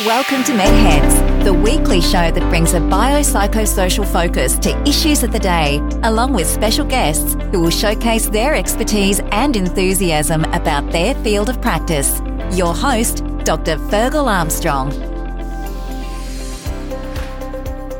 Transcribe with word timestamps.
Welcome 0.00 0.42
to 0.44 0.52
MedHeads, 0.52 1.44
the 1.44 1.52
weekly 1.52 2.00
show 2.00 2.30
that 2.30 2.48
brings 2.48 2.72
a 2.72 2.78
biopsychosocial 2.78 4.10
focus 4.10 4.58
to 4.60 4.88
issues 4.88 5.22
of 5.22 5.32
the 5.32 5.38
day, 5.38 5.86
along 6.04 6.32
with 6.32 6.46
special 6.46 6.86
guests 6.86 7.34
who 7.50 7.60
will 7.60 7.70
showcase 7.70 8.26
their 8.30 8.54
expertise 8.54 9.20
and 9.32 9.54
enthusiasm 9.54 10.44
about 10.46 10.90
their 10.92 11.14
field 11.16 11.50
of 11.50 11.60
practice. 11.60 12.22
Your 12.52 12.72
host, 12.74 13.18
Dr. 13.44 13.76
Fergal 13.76 14.28
Armstrong. 14.28 14.92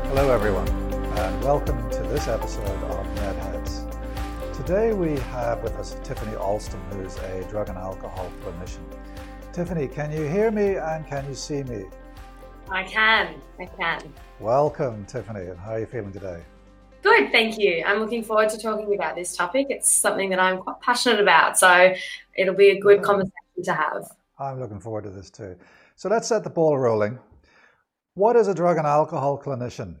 Hello, 0.07 0.31
everyone, 0.31 0.67
and 0.67 1.43
welcome 1.43 1.77
to 1.91 1.99
this 2.09 2.27
episode 2.27 2.65
of 2.85 3.05
MedHeads. 3.17 4.57
Today 4.57 4.93
we 4.93 5.19
have 5.19 5.61
with 5.61 5.73
us 5.73 5.95
Tiffany 6.03 6.35
Alston, 6.37 6.81
who's 6.89 7.17
a 7.17 7.43
drug 7.51 7.69
and 7.69 7.77
alcohol 7.77 8.31
clinician. 8.43 8.81
Tiffany, 9.53 9.87
can 9.87 10.11
you 10.11 10.23
hear 10.23 10.49
me 10.49 10.77
and 10.77 11.05
can 11.05 11.23
you 11.29 11.35
see 11.35 11.61
me? 11.61 11.85
I 12.71 12.81
can. 12.85 13.39
I 13.59 13.65
can. 13.67 14.11
Welcome, 14.39 15.05
Tiffany, 15.05 15.41
and 15.41 15.59
how 15.59 15.73
are 15.73 15.79
you 15.81 15.85
feeling 15.85 16.11
today? 16.11 16.41
Good, 17.03 17.31
thank 17.31 17.59
you. 17.59 17.83
I'm 17.85 17.99
looking 17.99 18.23
forward 18.23 18.49
to 18.49 18.57
talking 18.57 18.95
about 18.95 19.15
this 19.15 19.35
topic. 19.35 19.67
It's 19.69 19.87
something 19.87 20.31
that 20.31 20.39
I'm 20.39 20.57
quite 20.57 20.81
passionate 20.81 21.19
about, 21.19 21.59
so 21.59 21.93
it'll 22.35 22.55
be 22.55 22.69
a 22.69 22.79
good 22.79 23.03
conversation 23.03 23.63
to 23.65 23.73
have. 23.73 24.11
I'm 24.39 24.59
looking 24.59 24.79
forward 24.79 25.03
to 25.03 25.11
this 25.11 25.29
too. 25.29 25.55
So 25.97 26.09
let's 26.09 26.27
set 26.27 26.43
the 26.43 26.49
ball 26.49 26.79
rolling. 26.79 27.19
What 28.15 28.35
is 28.35 28.47
a 28.47 28.55
drug 28.55 28.77
and 28.77 28.87
alcohol 28.87 29.39
clinician? 29.39 29.97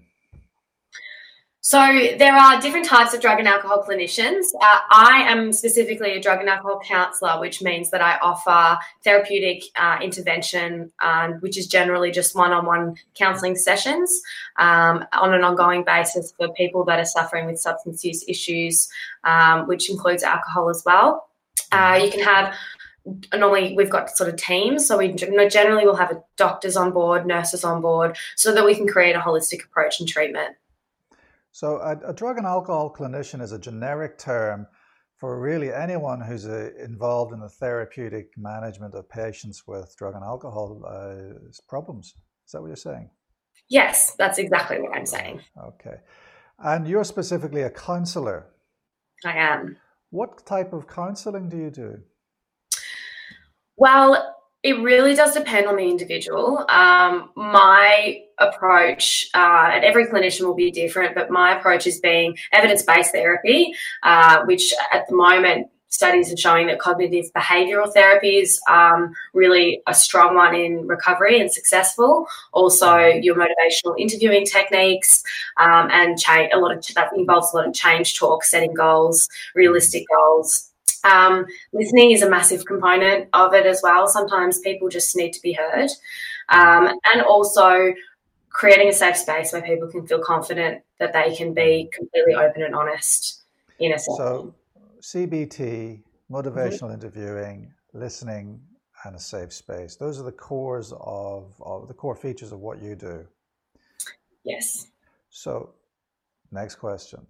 So 1.65 1.79
there 2.19 2.35
are 2.35 2.59
different 2.59 2.85
types 2.85 3.13
of 3.13 3.21
drug 3.21 3.39
and 3.39 3.47
alcohol 3.47 3.85
clinicians. 3.87 4.47
Uh, 4.61 4.79
I 4.91 5.23
am 5.25 5.53
specifically 5.53 6.11
a 6.11 6.19
drug 6.19 6.41
and 6.41 6.49
alcohol 6.49 6.81
counsellor, 6.83 7.39
which 7.39 7.61
means 7.61 7.89
that 7.91 8.01
I 8.01 8.17
offer 8.17 8.77
therapeutic 9.05 9.63
uh, 9.77 9.97
intervention, 10.01 10.91
um, 11.01 11.35
which 11.35 11.57
is 11.57 11.67
generally 11.67 12.11
just 12.11 12.35
one-on-one 12.35 12.97
counselling 13.15 13.55
sessions 13.55 14.21
um, 14.59 15.05
on 15.13 15.33
an 15.33 15.45
ongoing 15.45 15.85
basis 15.85 16.33
for 16.37 16.49
people 16.49 16.83
that 16.83 16.99
are 16.99 17.05
suffering 17.05 17.45
with 17.45 17.57
substance 17.57 18.03
use 18.03 18.25
issues, 18.27 18.89
um, 19.23 19.65
which 19.65 19.89
includes 19.89 20.21
alcohol 20.21 20.69
as 20.69 20.83
well. 20.85 21.29
Uh, 21.71 21.97
you 22.03 22.11
can 22.11 22.19
have 22.19 22.53
normally 23.33 23.73
we've 23.75 23.89
got 23.89 24.09
sort 24.09 24.29
of 24.29 24.37
teams 24.37 24.87
so 24.87 24.97
we 24.97 25.11
generally 25.11 25.85
will 25.85 25.95
have 25.95 26.21
doctors 26.37 26.77
on 26.77 26.91
board 26.91 27.25
nurses 27.25 27.65
on 27.65 27.81
board 27.81 28.17
so 28.37 28.53
that 28.53 28.63
we 28.63 28.73
can 28.73 28.87
create 28.87 29.13
a 29.13 29.19
holistic 29.19 29.63
approach 29.65 29.99
and 29.99 30.07
treatment 30.07 30.55
so, 31.53 31.77
a, 31.77 32.09
a, 32.09 32.13
drug 32.13 32.37
and 32.37 32.47
alcohol 32.47 32.91
clinician 32.91 33.39
is 33.39 33.51
a 33.51 33.59
generic 33.59 34.17
term 34.17 34.65
for 35.17 35.39
really 35.39 35.71
anyone 35.71 36.19
who's 36.19 36.47
uh, 36.47 36.71
involved 36.83 37.31
in 37.31 37.39
the 37.39 37.47
therapeutic 37.47 38.31
management 38.35 38.95
of 38.95 39.07
patients 39.07 39.67
with 39.67 39.95
drug 39.95 40.15
and 40.15 40.23
alcohol 40.23 40.81
uh, 40.83 41.37
problems. 41.69 42.15
Is 42.47 42.51
that 42.53 42.61
what 42.61 42.67
you're 42.69 42.75
saying? 42.75 43.07
Yes, 43.69 44.15
that's 44.17 44.39
exactly 44.39 44.81
what 44.81 44.97
I'm 44.97 45.05
saying. 45.05 45.41
Okay. 45.63 45.97
And 46.57 46.87
you're 46.87 47.03
specifically 47.03 47.61
a 47.61 47.69
counselor. 47.69 48.47
I 49.23 49.37
am. 49.37 49.77
What 50.09 50.43
type 50.47 50.73
of 50.73 50.87
counseling 50.87 51.49
do 51.49 51.57
you 51.57 51.69
do? 51.69 51.99
Well, 53.77 54.35
it 54.63 54.81
really 54.81 55.13
does 55.13 55.33
depend 55.33 55.67
on 55.67 55.75
the 55.75 55.83
individual. 55.83 56.65
Um, 56.69 57.31
my 57.35 58.23
approach, 58.39 59.29
uh, 59.33 59.71
and 59.73 59.83
every 59.83 60.07
clinician 60.07 60.45
will 60.45 60.55
be 60.55 60.71
different, 60.71 61.15
but 61.15 61.29
my 61.29 61.57
approach 61.57 61.85
is 61.85 61.99
being 61.99 62.37
evidence 62.53 62.81
based 62.81 63.11
therapy, 63.11 63.73
uh, 64.03 64.43
which 64.45 64.73
at 64.91 65.07
the 65.09 65.15
moment 65.15 65.67
studies 65.89 66.33
are 66.33 66.37
showing 66.37 66.65
that 66.67 66.79
cognitive 66.79 67.25
behavioral 67.33 67.91
therapy 67.93 68.37
is 68.37 68.59
um, 68.67 69.13
really 69.33 69.83
a 69.85 69.93
strong 69.93 70.33
one 70.33 70.55
in 70.55 70.87
recovery 70.87 71.39
and 71.39 71.51
successful. 71.51 72.25
Also, 72.51 72.97
your 72.97 73.35
motivational 73.35 73.93
interviewing 73.99 74.43
techniques 74.43 75.23
um, 75.57 75.89
and 75.91 76.17
a 76.27 76.57
lot 76.57 76.75
of 76.75 76.83
that 76.95 77.11
involves 77.15 77.53
a 77.53 77.57
lot 77.57 77.67
of 77.67 77.73
change 77.73 78.17
talk, 78.17 78.43
setting 78.43 78.73
goals, 78.73 79.29
realistic 79.53 80.03
goals. 80.15 80.72
Um, 81.03 81.45
listening 81.73 82.11
is 82.11 82.21
a 82.21 82.29
massive 82.29 82.65
component 82.65 83.27
of 83.33 83.53
it 83.53 83.65
as 83.65 83.81
well. 83.83 84.07
Sometimes 84.07 84.59
people 84.59 84.89
just 84.89 85.15
need 85.15 85.33
to 85.33 85.41
be 85.41 85.53
heard. 85.53 85.89
Um, 86.49 86.87
and 87.13 87.21
also 87.21 87.93
creating 88.49 88.87
a 88.87 88.93
safe 88.93 89.17
space 89.17 89.51
where 89.51 89.61
people 89.61 89.87
can 89.89 90.07
feel 90.07 90.19
confident 90.19 90.81
that 90.99 91.11
they 91.11 91.35
can 91.35 91.53
be 91.53 91.89
completely 91.93 92.35
open 92.35 92.63
and 92.63 92.75
honest 92.75 93.43
in 93.79 93.93
a. 93.93 93.99
So, 93.99 94.53
CBT, 95.01 96.01
motivational 96.31 96.83
mm-hmm. 96.83 96.93
interviewing, 96.93 97.73
listening, 97.93 98.61
and 99.05 99.15
a 99.15 99.19
safe 99.19 99.51
space. 99.51 99.95
Those 99.95 100.19
are 100.19 100.23
the 100.23 100.31
cores 100.31 100.93
of, 100.99 101.53
of 101.61 101.87
the 101.87 101.93
core 101.93 102.15
features 102.15 102.53
of 102.53 102.59
what 102.59 102.81
you 102.81 102.95
do. 102.95 103.25
Yes. 104.45 104.87
So, 105.29 105.71
next 106.51 106.75
question 106.75 107.25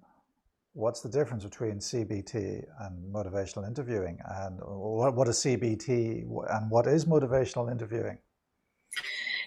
what's 0.74 1.02
the 1.02 1.10
difference 1.10 1.44
between 1.44 1.76
CBT 1.76 2.66
and 2.82 3.14
motivational 3.14 3.68
interviewing? 3.68 4.20
And 4.26 4.60
what, 4.62 5.28
is 5.28 5.38
CBT 5.38 6.26
and 6.50 6.72
what 6.72 6.88
is 6.88 7.06
motivational 7.06 7.72
interviewing? 7.72 8.18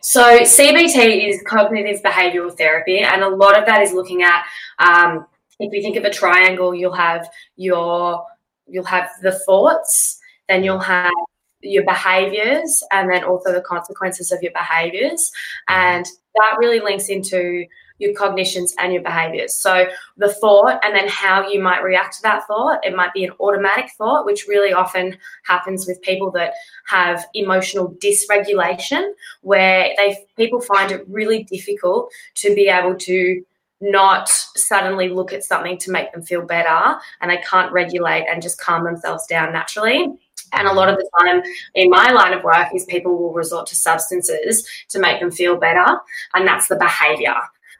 So, 0.02 0.40
CBT 0.40 1.28
is 1.28 1.42
cognitive 1.46 2.00
behavioral 2.02 2.56
therapy, 2.56 3.00
and 3.00 3.22
a 3.22 3.28
lot 3.28 3.58
of 3.58 3.66
that 3.66 3.82
is 3.82 3.92
looking 3.92 4.22
at 4.22 4.44
um, 4.78 5.26
if 5.58 5.72
you 5.72 5.82
think 5.82 5.96
of 5.96 6.04
a 6.04 6.10
triangle, 6.10 6.74
you'll 6.74 6.92
have 6.92 7.28
your 7.56 8.24
you'll 8.68 8.84
have 8.84 9.08
the 9.22 9.32
thoughts, 9.32 10.18
then 10.48 10.62
you'll 10.62 10.78
have 10.78 11.12
your 11.60 11.84
behaviors, 11.84 12.84
and 12.92 13.10
then 13.10 13.24
also 13.24 13.52
the 13.52 13.62
consequences 13.62 14.30
of 14.30 14.42
your 14.42 14.52
behaviors, 14.52 15.32
and 15.66 16.06
that 16.34 16.56
really 16.58 16.78
links 16.78 17.08
into 17.08 17.64
your 17.98 18.12
cognitions 18.14 18.74
and 18.78 18.92
your 18.92 19.02
behaviors. 19.02 19.54
So 19.54 19.86
the 20.16 20.32
thought 20.32 20.84
and 20.84 20.94
then 20.94 21.08
how 21.08 21.48
you 21.48 21.62
might 21.62 21.82
react 21.82 22.16
to 22.16 22.22
that 22.22 22.46
thought. 22.46 22.84
It 22.84 22.94
might 22.94 23.12
be 23.12 23.24
an 23.24 23.32
automatic 23.40 23.90
thought, 23.96 24.26
which 24.26 24.46
really 24.46 24.72
often 24.72 25.16
happens 25.44 25.86
with 25.86 26.02
people 26.02 26.30
that 26.32 26.54
have 26.86 27.26
emotional 27.34 27.94
dysregulation, 27.94 29.12
where 29.42 29.92
they 29.96 30.16
people 30.36 30.60
find 30.60 30.92
it 30.92 31.04
really 31.08 31.44
difficult 31.44 32.10
to 32.36 32.54
be 32.54 32.68
able 32.68 32.96
to 32.96 33.42
not 33.80 34.28
suddenly 34.28 35.08
look 35.08 35.32
at 35.32 35.44
something 35.44 35.76
to 35.78 35.90
make 35.90 36.10
them 36.12 36.22
feel 36.22 36.42
better 36.42 36.98
and 37.20 37.30
they 37.30 37.36
can't 37.38 37.72
regulate 37.72 38.24
and 38.26 38.40
just 38.40 38.58
calm 38.58 38.84
themselves 38.84 39.26
down 39.26 39.52
naturally. 39.52 40.08
And 40.52 40.68
a 40.68 40.72
lot 40.72 40.88
of 40.88 40.96
the 40.96 41.10
time 41.20 41.42
in 41.74 41.90
my 41.90 42.10
line 42.12 42.32
of 42.32 42.44
work 42.44 42.68
is 42.74 42.84
people 42.84 43.18
will 43.18 43.32
resort 43.32 43.66
to 43.68 43.76
substances 43.76 44.66
to 44.88 44.98
make 44.98 45.20
them 45.20 45.30
feel 45.30 45.56
better. 45.56 45.98
And 46.34 46.46
that's 46.46 46.68
the 46.68 46.76
behavior. 46.76 47.34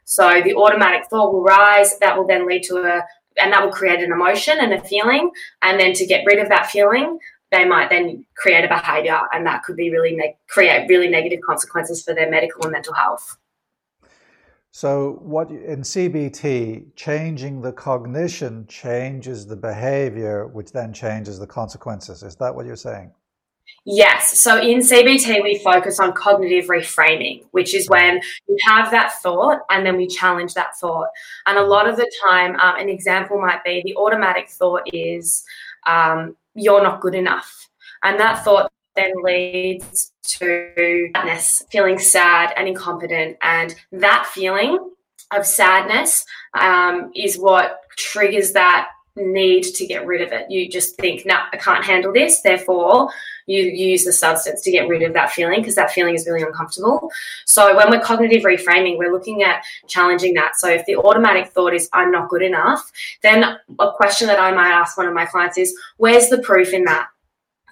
So 0.09 0.41
the 0.41 0.55
automatic 0.55 1.09
thought 1.09 1.33
will 1.33 1.43
rise. 1.43 1.99
That 1.99 2.17
will 2.17 2.25
then 2.25 2.47
lead 2.47 2.63
to 2.63 2.77
a, 2.77 3.03
and 3.35 3.51
that 3.51 3.61
will 3.61 3.73
create 3.73 3.99
an 3.99 4.13
emotion 4.13 4.57
and 4.57 4.73
a 4.73 4.81
feeling. 4.81 5.31
And 5.61 5.77
then 5.77 5.91
to 5.95 6.05
get 6.05 6.23
rid 6.25 6.39
of 6.39 6.47
that 6.47 6.67
feeling, 6.67 7.19
they 7.51 7.65
might 7.65 7.89
then 7.89 8.25
create 8.37 8.63
a 8.63 8.69
behavior, 8.69 9.19
and 9.33 9.45
that 9.45 9.63
could 9.63 9.75
be 9.75 9.91
really 9.91 10.15
ne- 10.15 10.37
create 10.47 10.87
really 10.87 11.09
negative 11.09 11.41
consequences 11.45 12.03
for 12.03 12.13
their 12.15 12.31
medical 12.31 12.63
and 12.63 12.71
mental 12.71 12.93
health. 12.93 13.37
So, 14.71 15.19
what 15.21 15.51
in 15.51 15.81
CBT, 15.81 16.95
changing 16.95 17.61
the 17.61 17.73
cognition 17.73 18.65
changes 18.67 19.45
the 19.45 19.57
behavior, 19.57 20.47
which 20.47 20.71
then 20.71 20.93
changes 20.93 21.37
the 21.37 21.47
consequences. 21.47 22.23
Is 22.23 22.37
that 22.37 22.55
what 22.55 22.65
you're 22.65 22.77
saying? 22.77 23.11
Yes. 23.89 24.37
So 24.39 24.59
in 24.59 24.79
CBT, 24.79 25.41
we 25.43 25.59
focus 25.59 25.99
on 25.99 26.11
cognitive 26.11 26.65
reframing, 26.65 27.45
which 27.51 27.73
is 27.73 27.89
when 27.89 28.19
you 28.47 28.57
have 28.65 28.91
that 28.91 29.13
thought 29.21 29.61
and 29.69 29.85
then 29.85 29.95
we 29.95 30.07
challenge 30.07 30.53
that 30.55 30.75
thought. 30.77 31.07
And 31.45 31.57
a 31.57 31.63
lot 31.63 31.87
of 31.87 31.95
the 31.95 32.11
time, 32.29 32.59
um, 32.59 32.75
an 32.77 32.89
example 32.89 33.39
might 33.39 33.63
be 33.63 33.81
the 33.85 33.95
automatic 33.95 34.49
thought 34.49 34.81
is, 34.93 35.45
um, 35.85 36.35
you're 36.53 36.83
not 36.83 36.99
good 36.99 37.15
enough. 37.15 37.69
And 38.03 38.19
that 38.19 38.43
thought 38.43 38.71
then 38.97 39.13
leads 39.23 40.11
to 40.23 41.09
sadness, 41.15 41.63
feeling 41.71 41.97
sad 41.97 42.53
and 42.57 42.67
incompetent. 42.67 43.37
And 43.41 43.73
that 43.93 44.29
feeling 44.33 44.77
of 45.33 45.45
sadness 45.45 46.25
um, 46.59 47.11
is 47.15 47.37
what 47.37 47.81
triggers 47.97 48.51
that 48.51 48.89
need 49.17 49.63
to 49.63 49.85
get 49.85 50.05
rid 50.05 50.21
of 50.21 50.31
it. 50.31 50.49
You 50.49 50.69
just 50.69 50.95
think, 50.95 51.25
no, 51.25 51.37
I 51.51 51.57
can't 51.57 51.83
handle 51.83 52.13
this. 52.13 52.41
Therefore, 52.41 53.09
you 53.45 53.63
use 53.63 54.03
the 54.03 54.11
substance 54.11 54.61
to 54.61 54.71
get 54.71 54.87
rid 54.87 55.03
of 55.03 55.13
that 55.13 55.31
feeling 55.31 55.61
because 55.61 55.75
that 55.75 55.91
feeling 55.91 56.15
is 56.15 56.27
really 56.27 56.43
uncomfortable. 56.43 57.09
So 57.45 57.75
when 57.75 57.89
we're 57.89 58.01
cognitive 58.01 58.43
reframing, 58.43 58.97
we're 58.97 59.11
looking 59.11 59.43
at 59.43 59.63
challenging 59.87 60.33
that. 60.35 60.57
So 60.57 60.69
if 60.69 60.85
the 60.85 60.97
automatic 60.97 61.49
thought 61.49 61.73
is, 61.73 61.89
I'm 61.93 62.11
not 62.11 62.29
good 62.29 62.41
enough, 62.41 62.91
then 63.23 63.57
a 63.79 63.91
question 63.93 64.27
that 64.27 64.39
I 64.39 64.51
might 64.51 64.71
ask 64.71 64.97
one 64.97 65.07
of 65.07 65.13
my 65.13 65.25
clients 65.25 65.57
is, 65.57 65.75
where's 65.97 66.29
the 66.29 66.39
proof 66.39 66.73
in 66.73 66.85
that? 66.85 67.07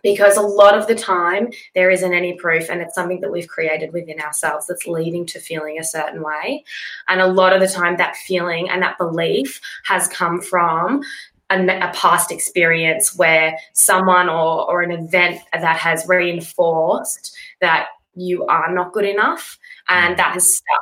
because 0.06 0.38
a 0.38 0.42
lot 0.42 0.78
of 0.78 0.86
the 0.86 0.94
time 0.94 1.50
there 1.74 1.90
isn't 1.90 2.14
any 2.14 2.34
proof 2.34 2.70
and 2.70 2.80
it's 2.80 2.94
something 2.94 3.20
that 3.22 3.32
we've 3.32 3.48
created 3.48 3.92
within 3.92 4.22
ourselves 4.22 4.68
that's 4.68 4.86
leading 4.86 5.26
to 5.26 5.40
feeling 5.40 5.80
a 5.80 5.84
certain 5.84 6.22
way 6.22 6.64
and 7.08 7.20
a 7.22 7.26
lot 7.26 7.54
of 7.54 7.60
the 7.60 7.68
time 7.68 7.98
that 7.98 8.16
feeling 8.16 8.70
and 8.70 8.84
that 8.84 9.00
belief 9.00 9.60
has 9.84 10.08
come 10.10 10.40
from 10.40 11.02
a, 11.50 11.60
a, 11.60 11.92
past 11.94 12.32
experience 12.32 13.16
where 13.16 13.58
someone 13.74 14.30
or, 14.30 14.70
or 14.70 14.82
an 14.82 14.92
event 14.92 15.42
that 15.54 15.78
has 15.78 16.08
reinforced 16.08 17.36
that 17.62 17.88
you 18.16 18.46
are 18.46 18.74
not 18.74 18.94
good 18.94 19.06
enough, 19.06 19.60
and 19.90 20.16
mm. 20.16 20.18
that 20.18 20.34
has 20.34 20.56
stuck. 20.56 20.82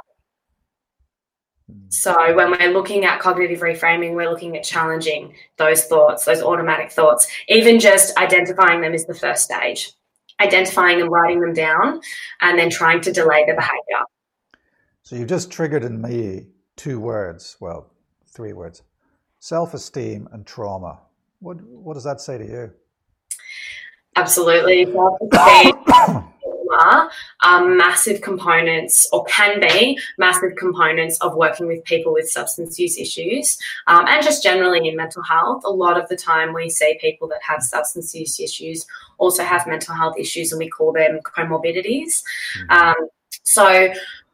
So 1.90 2.36
when 2.36 2.52
we're 2.52 2.72
looking 2.72 3.06
at 3.06 3.20
cognitive 3.20 3.60
reframing, 3.60 4.16
we're 4.16 4.30
looking 4.30 4.58
at 4.58 4.64
challenging 4.64 5.34
those 5.58 5.86
thoughts, 5.86 6.26
those 6.26 6.42
automatic 6.42 6.92
thoughts. 6.92 7.28
Even 7.50 7.80
just 7.80 8.18
identifying 8.18 8.82
them 8.82 8.94
is 8.94 9.06
the 9.06 9.14
first 9.14 9.44
stage. 9.44 9.92
Identifying 10.42 11.02
and 11.02 11.12
writing 11.12 11.40
them 11.40 11.54
down, 11.54 12.02
and 12.42 12.58
then 12.58 12.70
trying 12.70 13.02
to 13.02 13.12
delay 13.12 13.46
the 13.46 13.54
behavior. 13.54 14.04
So 15.04 15.16
you've 15.16 15.30
just 15.30 15.52
triggered 15.52 15.84
in 15.84 16.02
me 16.02 16.48
two 16.76 17.00
words, 17.00 17.58
well, 17.60 17.92
three 18.26 18.54
words: 18.54 18.82
self-esteem 19.44 20.26
and 20.32 20.48
trauma. 20.48 21.00
What 21.40 21.62
what 21.64 21.96
does 21.96 22.06
that 22.06 22.22
say 22.22 22.38
to 22.38 22.46
you? 22.46 22.72
Absolutely, 24.16 24.86
are 27.44 27.66
massive 27.68 28.22
components 28.22 29.06
or 29.12 29.26
can 29.26 29.60
be 29.60 30.00
massive 30.18 30.56
components 30.58 31.20
of 31.20 31.36
working 31.36 31.68
with 31.68 31.84
people 31.84 32.14
with 32.14 32.30
substance 32.30 32.80
use 32.80 32.98
issues 32.98 33.58
um, 33.88 34.06
and 34.08 34.24
just 34.24 34.42
generally 34.42 34.88
in 34.88 34.96
mental 34.96 35.22
health. 35.22 35.62
A 35.66 35.70
lot 35.70 36.00
of 36.02 36.08
the 36.08 36.16
time, 36.16 36.54
we 36.54 36.70
see 36.70 36.98
people 37.02 37.28
that 37.28 37.42
have 37.44 37.62
substance 37.62 38.16
use 38.16 38.40
issues 38.40 38.88
also 39.18 39.44
have 39.44 39.68
mental 39.68 39.94
health 39.94 40.18
issues, 40.18 40.54
and 40.54 40.60
we 40.60 40.70
call 40.70 40.94
them 40.94 41.20
comorbidities. 41.24 42.24
Mm-hmm. 42.70 42.72
Um, 42.72 43.10
so, 43.44 43.94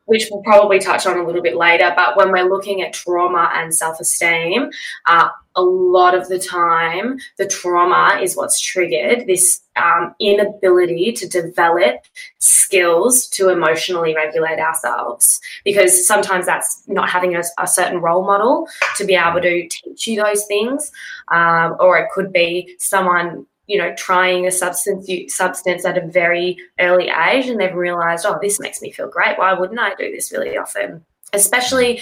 which 0.10 0.28
we'll 0.32 0.42
probably 0.42 0.80
touch 0.80 1.06
on 1.06 1.18
a 1.18 1.24
little 1.24 1.42
bit 1.42 1.56
later. 1.56 1.94
But 1.96 2.18
when 2.18 2.32
we're 2.32 2.50
looking 2.50 2.82
at 2.82 2.94
trauma 2.94 3.52
and 3.54 3.74
self 3.74 4.00
esteem, 4.00 4.70
uh, 5.06 5.30
a 5.56 5.62
lot 5.62 6.16
of 6.16 6.28
the 6.28 6.40
time, 6.40 7.20
the 7.38 7.46
trauma 7.46 8.20
is 8.22 8.36
what's 8.36 8.60
triggered 8.62 9.28
this 9.28 9.62
um, 9.76 10.16
inability 10.20 11.12
to 11.14 11.28
develop 11.28 11.98
skills 12.40 13.28
to 13.30 13.50
emotionally 13.50 14.16
regulate 14.16 14.60
ourselves. 14.60 15.40
Because 15.64 16.08
sometimes 16.08 16.46
that's 16.46 16.84
not 16.88 17.10
having 17.10 17.36
a, 17.36 17.44
a 17.60 17.68
certain 17.68 18.00
role 18.00 18.26
model 18.26 18.68
to 18.98 19.06
be 19.06 19.16
able 19.16 19.42
to 19.42 19.68
teach 19.68 20.08
you 20.08 20.24
those 20.24 20.46
things, 20.46 20.92
um, 21.30 21.76
or 21.80 21.98
it 21.98 22.10
could 22.12 22.32
be 22.34 22.76
someone 22.80 23.46
you 23.70 23.78
know, 23.78 23.94
trying 23.96 24.48
a 24.48 24.52
substance 24.52 25.08
substance 25.28 25.86
at 25.86 25.96
a 25.96 26.08
very 26.08 26.58
early 26.80 27.10
age, 27.10 27.48
and 27.48 27.60
they've 27.60 27.76
realised, 27.76 28.26
oh, 28.26 28.40
this 28.42 28.60
makes 28.60 28.82
me 28.82 28.92
feel 28.92 29.08
great. 29.08 29.38
Why 29.38 29.54
wouldn't 29.54 29.80
I 29.80 29.94
do 29.94 30.12
this 30.12 30.32
really 30.32 30.58
often? 30.58 31.06
Especially 31.34 32.02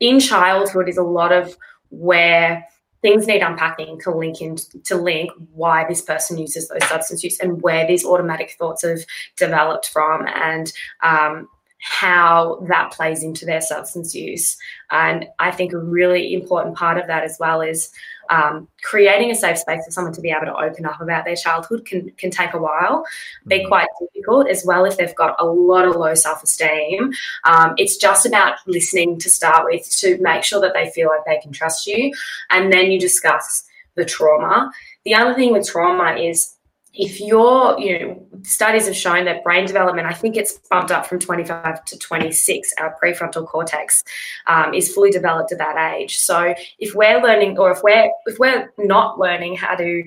in 0.00 0.18
childhood, 0.18 0.88
is 0.88 0.96
a 0.96 1.02
lot 1.02 1.30
of 1.30 1.58
where 1.90 2.66
things 3.02 3.26
need 3.26 3.42
unpacking 3.42 4.00
to 4.00 4.10
link 4.10 4.40
in 4.40 4.56
to 4.84 4.96
link 4.96 5.30
why 5.52 5.84
this 5.86 6.00
person 6.00 6.38
uses 6.38 6.68
those 6.68 6.88
substance 6.88 7.22
use 7.22 7.38
and 7.38 7.60
where 7.60 7.86
these 7.86 8.06
automatic 8.06 8.52
thoughts 8.58 8.80
have 8.80 9.00
developed 9.36 9.90
from 9.90 10.26
and 10.26 10.72
um, 11.02 11.46
how 11.80 12.64
that 12.66 12.90
plays 12.92 13.22
into 13.22 13.44
their 13.44 13.60
substance 13.60 14.14
use. 14.14 14.56
And 14.90 15.26
I 15.38 15.50
think 15.50 15.74
a 15.74 15.78
really 15.78 16.32
important 16.32 16.76
part 16.76 16.96
of 16.96 17.06
that 17.08 17.24
as 17.24 17.36
well 17.38 17.60
is 17.60 17.90
um, 18.30 18.68
creating 18.82 19.30
a 19.30 19.34
safe 19.34 19.58
space 19.58 19.84
for 19.84 19.90
someone 19.90 20.12
to 20.12 20.20
be 20.20 20.30
able 20.30 20.46
to 20.46 20.56
open 20.56 20.86
up 20.86 21.00
about 21.00 21.24
their 21.24 21.36
childhood 21.36 21.84
can, 21.84 22.10
can 22.12 22.30
take 22.30 22.54
a 22.54 22.58
while, 22.58 23.04
be 23.46 23.58
mm-hmm. 23.58 23.68
quite 23.68 23.88
difficult 24.00 24.48
as 24.48 24.64
well 24.66 24.84
if 24.84 24.96
they've 24.96 25.14
got 25.14 25.36
a 25.38 25.46
lot 25.46 25.86
of 25.86 25.96
low 25.96 26.14
self 26.14 26.42
esteem. 26.42 27.12
Um, 27.44 27.74
it's 27.76 27.96
just 27.96 28.26
about 28.26 28.56
listening 28.66 29.18
to 29.20 29.30
start 29.30 29.66
with 29.66 29.88
to 29.98 30.18
make 30.20 30.44
sure 30.44 30.60
that 30.60 30.74
they 30.74 30.90
feel 30.90 31.08
like 31.08 31.24
they 31.26 31.40
can 31.40 31.52
trust 31.52 31.86
you. 31.86 32.12
And 32.50 32.72
then 32.72 32.90
you 32.90 32.98
discuss 32.98 33.64
the 33.94 34.04
trauma. 34.04 34.70
The 35.04 35.14
other 35.14 35.34
thing 35.34 35.52
with 35.52 35.68
trauma 35.68 36.16
is 36.16 36.54
if 36.94 37.20
you're, 37.20 37.78
you 37.78 37.98
know, 37.98 38.26
studies 38.44 38.86
have 38.86 38.96
shown 38.96 39.24
that 39.24 39.42
brain 39.42 39.66
development, 39.66 40.06
I 40.06 40.12
think 40.12 40.36
it's 40.36 40.58
bumped 40.70 40.90
up 40.90 41.06
from 41.06 41.18
25 41.18 41.84
to 41.84 41.98
26, 41.98 42.74
our 42.78 42.96
prefrontal 43.02 43.46
cortex 43.46 44.04
um, 44.46 44.74
is 44.74 44.92
fully 44.92 45.10
developed 45.10 45.52
at 45.52 45.58
that 45.58 45.94
age. 45.94 46.18
So 46.18 46.54
if 46.78 46.94
we're 46.94 47.22
learning, 47.22 47.58
or 47.58 47.70
if 47.70 47.82
we're 47.82 48.10
if 48.26 48.38
we're 48.38 48.72
not 48.78 49.18
learning 49.18 49.56
how 49.56 49.74
to 49.76 50.04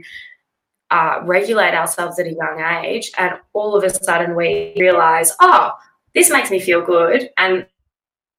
uh, 0.91 1.19
regulate 1.23 1.73
ourselves 1.73 2.19
at 2.19 2.27
a 2.27 2.33
young 2.33 2.61
age, 2.83 3.11
and 3.17 3.35
all 3.53 3.75
of 3.75 3.83
a 3.83 3.89
sudden 3.89 4.35
we 4.35 4.73
realize, 4.77 5.33
oh, 5.41 5.71
this 6.13 6.29
makes 6.29 6.51
me 6.51 6.59
feel 6.59 6.81
good, 6.81 7.29
and 7.37 7.65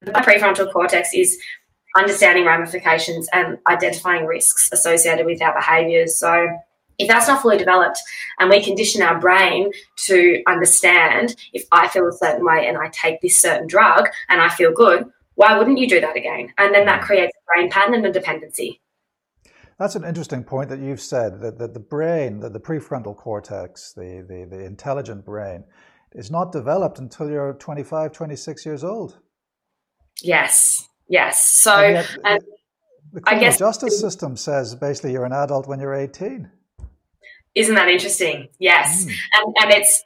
the 0.01 0.13
prefrontal 0.13 0.73
cortex 0.73 1.13
is 1.13 1.39
understanding 1.97 2.45
ramifications 2.45 3.29
and 3.33 3.59
identifying 3.67 4.27
risks 4.27 4.71
associated 4.73 5.27
with 5.27 5.43
our 5.43 5.55
behaviors. 5.55 6.17
So 6.17 6.49
if 6.99 7.09
that's 7.09 7.29
not 7.29 7.43
fully 7.43 7.57
developed 7.57 8.01
and 8.39 8.51
we 8.51 8.63
condition 8.63 9.03
our 9.03 9.19
brain 9.19 9.71
to 9.97 10.43
understand 10.47 11.37
if 11.53 11.65
I 11.73 11.89
feel 11.89 12.09
a 12.09 12.13
certain 12.13 12.45
way 12.45 12.67
and 12.67 12.77
I 12.77 12.91
take 12.93 13.21
this 13.21 13.41
certain 13.41 13.67
drug 13.67 14.09
and 14.29 14.41
I 14.41 14.49
feel 14.49 14.73
good, 14.73 15.05
why 15.37 15.57
wouldn't 15.57 15.79
you 15.79 15.89
do 15.89 16.01
that 16.01 16.17
again? 16.17 16.53
And 16.59 16.75
then 16.75 16.87
that 16.87 17.03
mm. 17.03 17.05
creates 17.05 17.33
a 17.37 17.45
brain 17.47 17.71
pattern 17.71 17.95
and 17.95 18.07
a 18.07 18.13
dependency. 18.13 18.81
That's 19.79 19.95
an 19.95 20.05
interesting 20.05 20.43
point 20.43 20.69
that 20.71 20.81
you've 20.81 21.01
said 21.01 21.41
that, 21.41 21.59
that 21.59 21.73
the 21.73 21.81
brain, 21.81 22.41
that 22.41 22.53
the 22.53 22.59
prefrontal 22.59 23.17
cortex, 23.17 23.93
the, 23.93 24.27
the, 24.29 24.57
the 24.57 24.65
intelligent 24.65 25.25
brain, 25.25 25.63
is 26.13 26.33
not 26.33 26.51
developed 26.51 26.99
until 26.99 27.31
you're 27.31 27.53
25, 27.55 28.11
26 28.11 28.67
years 28.67 28.83
old. 28.83 29.21
Yes, 30.21 30.89
yes. 31.09 31.47
So, 31.47 31.81
yet, 31.81 32.17
and 32.25 32.43
the 33.13 33.21
criminal 33.21 33.45
I 33.45 33.51
guess 33.51 33.59
justice 33.61 34.01
system 34.01 34.37
says 34.37 34.75
basically 34.75 35.13
you're 35.13 35.25
an 35.25 35.33
adult 35.33 35.69
when 35.69 35.79
you're 35.79 35.95
18. 35.95 36.51
Isn't 37.55 37.75
that 37.75 37.89
interesting? 37.89 38.49
Yes. 38.59 39.05
Mm. 39.05 39.13
And, 39.35 39.57
and 39.63 39.73
it's, 39.73 40.03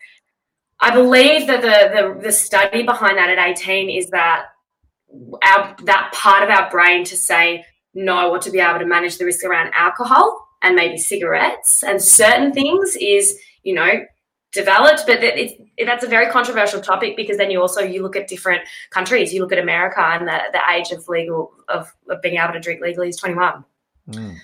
I 0.81 0.95
believe 0.95 1.47
that 1.47 1.63
the, 1.63 2.19
the, 2.19 2.23
the 2.23 2.33
study 2.33 2.83
behind 2.83 3.19
that 3.19 3.31
at 3.31 3.39
18 3.39 3.91
is 3.91 4.11
that 4.11 4.47
our, 5.43 5.77
that 5.85 6.13
part 6.15 6.43
of 6.43 6.51
our 6.51 6.71
brain 6.71 7.05
to 7.05 7.17
say 7.17 7.65
no 7.95 8.31
or 8.31 8.39
to 8.39 8.51
be 8.51 8.59
able 8.59 8.79
to 8.79 8.87
manage 8.87 9.19
the 9.19 9.25
risk 9.25 9.45
around 9.45 9.71
alcohol 9.75 10.49
and 10.63 10.75
maybe 10.75 10.97
cigarettes 10.97 11.83
and 11.83 12.01
certain 12.01 12.53
things 12.53 12.97
is, 12.99 13.39
you 13.63 13.75
know, 13.75 14.05
developed 14.53 15.05
but 15.07 15.23
it, 15.25 15.59
it, 15.77 15.87
that's 15.87 16.05
a 16.05 16.09
very 16.09 16.31
controversial 16.31 16.81
topic 16.81 17.17
because 17.17 17.39
then 17.39 17.51
you 17.51 17.61
also 17.61 17.81
you 17.81 18.03
look 18.03 18.15
at 18.15 18.29
different 18.29 18.61
countries 18.91 19.33
you 19.33 19.41
look 19.41 19.51
at 19.51 19.59
america 19.59 20.01
and 20.01 20.29
the, 20.29 20.39
the 20.53 20.61
age 20.75 20.91
of 20.91 21.09
legal 21.09 21.53
of, 21.69 21.91
of 22.11 22.21
being 22.21 22.37
able 22.37 22.53
to 22.53 22.61
drink 22.61 22.81
legally 22.83 23.09
is 23.09 23.17
21 23.17 23.65
mm. 24.11 24.37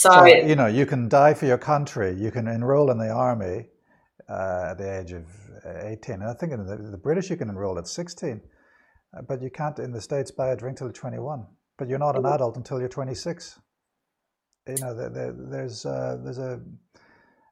So, 0.00 0.08
so, 0.08 0.24
you 0.24 0.56
know, 0.56 0.66
you 0.66 0.86
can 0.86 1.10
die 1.10 1.34
for 1.34 1.44
your 1.44 1.58
country. 1.58 2.14
You 2.18 2.30
can 2.30 2.48
enroll 2.48 2.90
in 2.90 2.96
the 2.96 3.10
army 3.10 3.66
uh, 4.30 4.68
at 4.70 4.78
the 4.78 4.98
age 4.98 5.12
of 5.12 5.26
18. 5.66 6.14
And 6.14 6.24
I 6.24 6.32
think 6.32 6.52
in 6.52 6.64
the, 6.64 6.76
the 6.90 6.96
British 6.96 7.28
you 7.28 7.36
can 7.36 7.50
enroll 7.50 7.78
at 7.78 7.86
16, 7.86 8.40
uh, 9.12 9.22
but 9.28 9.42
you 9.42 9.50
can't 9.50 9.78
in 9.78 9.92
the 9.92 10.00
States 10.00 10.30
buy 10.30 10.52
a 10.52 10.56
drink 10.56 10.78
till 10.78 10.86
you're 10.86 10.94
21. 10.94 11.44
But 11.76 11.88
you're 11.88 11.98
not 11.98 12.16
an 12.16 12.22
mm-hmm. 12.22 12.32
adult 12.32 12.56
until 12.56 12.80
you're 12.80 12.88
26. 12.88 13.60
You 14.68 14.76
know, 14.80 14.94
the, 14.94 15.10
the, 15.10 15.48
there's 15.50 15.84
uh, 15.84 16.16
there's 16.24 16.38
a 16.38 16.62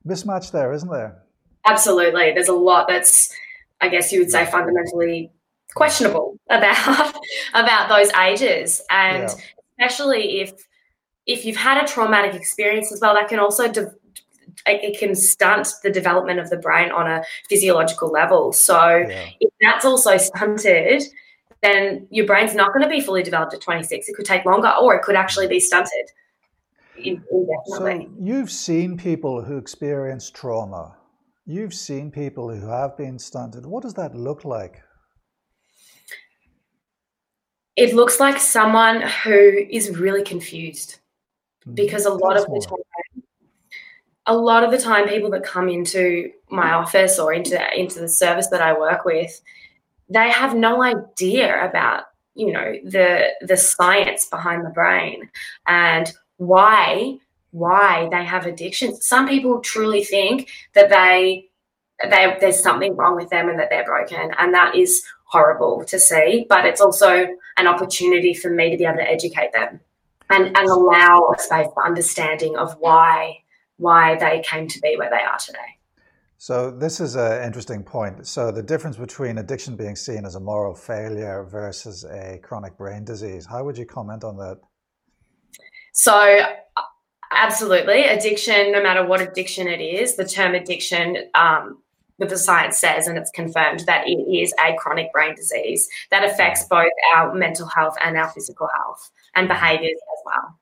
mismatch 0.06 0.50
there, 0.50 0.73
isn't 0.73 0.90
there? 0.90 1.23
Absolutely. 1.66 2.32
There's 2.32 2.49
a 2.49 2.54
lot 2.54 2.88
that's, 2.88 3.30
I 3.82 3.90
guess 3.90 4.11
you 4.11 4.20
would 4.20 4.30
say, 4.30 4.46
fundamentally 4.46 5.32
questionable 5.75 6.38
about 6.49 7.14
about 7.52 7.90
those 7.90 8.11
ages, 8.14 8.80
and 8.90 9.28
yeah. 9.28 9.34
especially 9.87 10.40
if 10.40 10.66
if 11.28 11.44
you've 11.44 11.56
had 11.56 11.82
a 11.82 11.87
traumatic 11.87 12.35
experience 12.35 12.90
as 12.90 13.00
well, 13.00 13.14
that 13.14 13.28
can 13.28 13.38
also 13.38 13.70
de- 13.70 13.92
it 14.66 14.99
can 14.99 15.14
stunt 15.14 15.68
the 15.85 15.90
development 15.90 16.40
of 16.40 16.50
the 16.50 16.56
brain 16.56 16.90
on 16.90 17.06
a 17.06 17.23
physiological 17.49 18.08
level. 18.11 18.52
So 18.52 18.97
yeah. 18.97 19.28
if 19.38 19.50
that's 19.61 19.85
also 19.85 20.16
stunted, 20.16 21.04
then 21.62 22.08
your 22.11 22.26
brain's 22.26 22.54
not 22.54 22.73
going 22.73 22.82
to 22.82 22.88
be 22.88 23.00
fully 23.00 23.23
developed 23.23 23.54
at 23.54 23.61
26. 23.61 24.08
It 24.08 24.16
could 24.16 24.25
take 24.25 24.44
longer, 24.44 24.73
or 24.80 24.97
it 24.97 25.02
could 25.02 25.14
actually 25.14 25.47
be 25.47 25.61
stunted. 25.61 25.92
So 27.66 28.06
you've 28.18 28.50
seen 28.50 28.97
people 28.97 29.42
who 29.44 29.58
experience 29.58 30.30
trauma. 30.30 30.97
You've 31.47 31.75
seen 31.75 32.11
people 32.11 32.52
who 32.52 32.66
have 32.66 32.97
been 32.97 33.18
stunted. 33.18 33.64
What 33.64 33.82
does 33.82 33.94
that 33.94 34.16
look 34.16 34.44
like? 34.44 34.82
It 37.76 37.94
looks 37.94 38.18
like 38.18 38.38
someone 38.38 39.02
who 39.02 39.66
is 39.70 39.97
really 39.97 40.25
confused 40.25 40.98
because 41.75 42.06
a 42.06 42.12
lot 42.12 42.37
of 42.37 42.46
the 42.46 42.66
time 42.68 43.22
a 44.26 44.37
lot 44.37 44.62
of 44.62 44.70
the 44.70 44.78
time 44.78 45.08
people 45.08 45.30
that 45.30 45.42
come 45.42 45.70
into 45.70 46.30
my 46.50 46.72
office 46.72 47.18
or 47.18 47.32
into 47.32 47.58
into 47.78 47.98
the 47.98 48.08
service 48.08 48.48
that 48.48 48.60
I 48.60 48.78
work 48.78 49.04
with 49.04 49.40
they 50.08 50.30
have 50.30 50.54
no 50.54 50.82
idea 50.82 51.68
about 51.68 52.04
you 52.34 52.52
know 52.52 52.75
the 52.84 53.28
the 53.40 53.56
science 53.56 54.26
behind 54.26 54.64
the 54.64 54.70
brain 54.70 55.30
and 55.66 56.12
why 56.37 57.18
why 57.50 58.08
they 58.10 58.25
have 58.25 58.46
addictions. 58.46 59.06
Some 59.06 59.26
people 59.26 59.60
truly 59.60 60.04
think 60.04 60.50
that 60.75 60.90
they 60.90 61.48
they 62.02 62.37
there's 62.40 62.62
something 62.62 62.94
wrong 62.96 63.16
with 63.16 63.30
them 63.30 63.48
and 63.48 63.58
that 63.58 63.70
they're 63.70 63.84
broken 63.84 64.30
and 64.38 64.54
that 64.54 64.76
is 64.76 65.02
horrible 65.25 65.84
to 65.84 65.98
see 65.98 66.46
but 66.48 66.64
it's 66.64 66.80
also 66.80 67.26
an 67.56 67.66
opportunity 67.66 68.32
for 68.32 68.50
me 68.50 68.70
to 68.70 68.76
be 68.76 68.84
able 68.84 68.96
to 68.96 69.10
educate 69.10 69.52
them 69.52 69.80
and, 70.30 70.56
and 70.56 70.68
allow 70.68 71.32
a 71.37 71.40
space 71.40 71.68
for 71.75 71.87
understanding 71.87 72.56
of 72.56 72.76
why 72.78 73.38
why 73.78 74.16
they 74.16 74.42
came 74.49 74.66
to 74.66 74.80
be 74.80 74.97
where 74.97 75.08
they 75.08 75.23
are 75.23 75.38
today. 75.38 75.78
So 76.37 76.70
this 76.70 77.00
is 77.00 77.16
an 77.16 77.44
interesting 77.44 77.82
point. 77.82 78.26
So 78.26 78.52
the 78.52 78.62
difference 78.62 78.97
between 78.97 79.38
addiction 79.38 79.76
being 79.76 79.97
seen 79.97 80.25
as 80.25 80.35
a 80.35 80.40
moral 80.40 80.75
failure 80.75 81.44
versus 81.44 82.04
a 82.04 82.38
chronic 82.42 82.76
brain 82.76 83.04
disease. 83.04 83.47
How 83.47 83.64
would 83.64 83.78
you 83.78 83.87
comment 83.87 84.25
on 84.25 84.37
that? 84.37 84.58
So 85.92 86.40
absolutely, 87.32 88.04
addiction, 88.04 88.73
no 88.73 88.82
matter 88.82 89.04
what 89.04 89.20
addiction 89.20 89.66
it 89.66 89.80
is, 89.80 90.16
the 90.16 90.25
term 90.25 90.54
addiction, 90.54 91.16
um, 91.35 91.82
the 92.26 92.37
science 92.37 92.78
says, 92.78 93.06
and 93.06 93.16
it's 93.16 93.30
confirmed 93.30 93.80
that 93.87 94.04
it 94.06 94.18
is 94.34 94.52
a 94.64 94.75
chronic 94.76 95.12
brain 95.12 95.34
disease 95.37 95.88
that 96.10 96.25
affects 96.25 96.64
both 96.68 96.90
our 97.14 97.34
mental 97.34 97.66
health 97.66 97.94
and 98.02 98.16
our 98.16 98.28
physical 98.30 98.68
health 98.75 99.10
and 99.34 99.46
behaviors 99.46 99.92
as 99.92 100.22
well. 100.26 100.58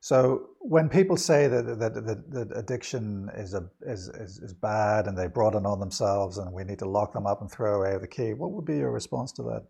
So 0.00 0.50
when 0.60 0.88
people 0.88 1.16
say 1.16 1.48
that, 1.48 1.80
that, 1.80 1.94
that, 1.94 2.30
that 2.30 2.56
addiction 2.56 3.28
is, 3.36 3.54
a, 3.54 3.68
is, 3.82 4.08
is, 4.08 4.38
is, 4.38 4.54
bad 4.54 5.08
and 5.08 5.18
they 5.18 5.26
brought 5.26 5.56
it 5.56 5.66
on 5.66 5.80
themselves 5.80 6.38
and 6.38 6.52
we 6.52 6.62
need 6.62 6.78
to 6.78 6.88
lock 6.88 7.12
them 7.12 7.26
up 7.26 7.40
and 7.40 7.50
throw 7.50 7.82
away 7.82 7.98
the 7.98 8.06
key, 8.06 8.32
what 8.32 8.52
would 8.52 8.64
be 8.64 8.76
your 8.76 8.92
response 8.92 9.32
to 9.32 9.42
that? 9.42 9.64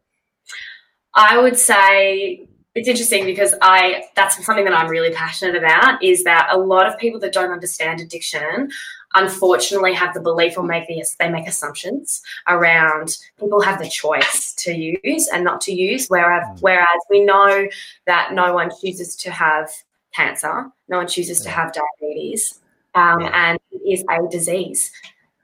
I 1.14 1.38
would 1.38 1.58
say 1.58 2.46
it's 2.74 2.88
interesting 2.88 3.24
because 3.24 3.54
I 3.62 4.04
that's 4.14 4.44
something 4.44 4.66
that 4.66 4.74
I'm 4.74 4.90
really 4.90 5.10
passionate 5.10 5.56
about 5.56 6.04
is 6.04 6.24
that 6.24 6.48
a 6.52 6.58
lot 6.58 6.86
of 6.86 6.98
people 6.98 7.18
that 7.20 7.32
don't 7.32 7.50
understand 7.50 8.00
addiction 8.00 8.68
unfortunately 9.16 9.92
have 9.92 10.14
the 10.14 10.20
belief 10.20 10.56
or 10.56 10.62
make 10.62 10.86
the 10.86 11.04
they 11.18 11.28
make 11.28 11.48
assumptions 11.48 12.22
around 12.46 13.18
people 13.40 13.60
have 13.60 13.80
the 13.80 13.88
choice 13.88 14.52
to 14.54 14.72
use 14.72 15.28
and 15.28 15.42
not 15.42 15.60
to 15.60 15.72
use 15.72 16.06
whereas 16.06 16.44
mm. 16.46 16.60
whereas 16.60 17.00
we 17.10 17.24
know 17.24 17.66
that 18.06 18.32
no 18.32 18.54
one 18.54 18.70
chooses 18.80 19.16
to 19.16 19.30
have 19.30 19.68
cancer. 20.16 20.70
No 20.88 20.98
one 20.98 21.06
chooses 21.06 21.40
to 21.40 21.50
have 21.50 21.72
diabetes. 21.72 22.60
Um, 22.94 23.28
and 23.32 23.58
it 23.70 23.82
is 23.86 24.04
a 24.10 24.28
disease. 24.30 24.90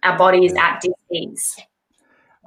Our 0.02 0.16
body 0.16 0.46
is 0.46 0.54
at 0.54 0.80
disease. 0.80 1.56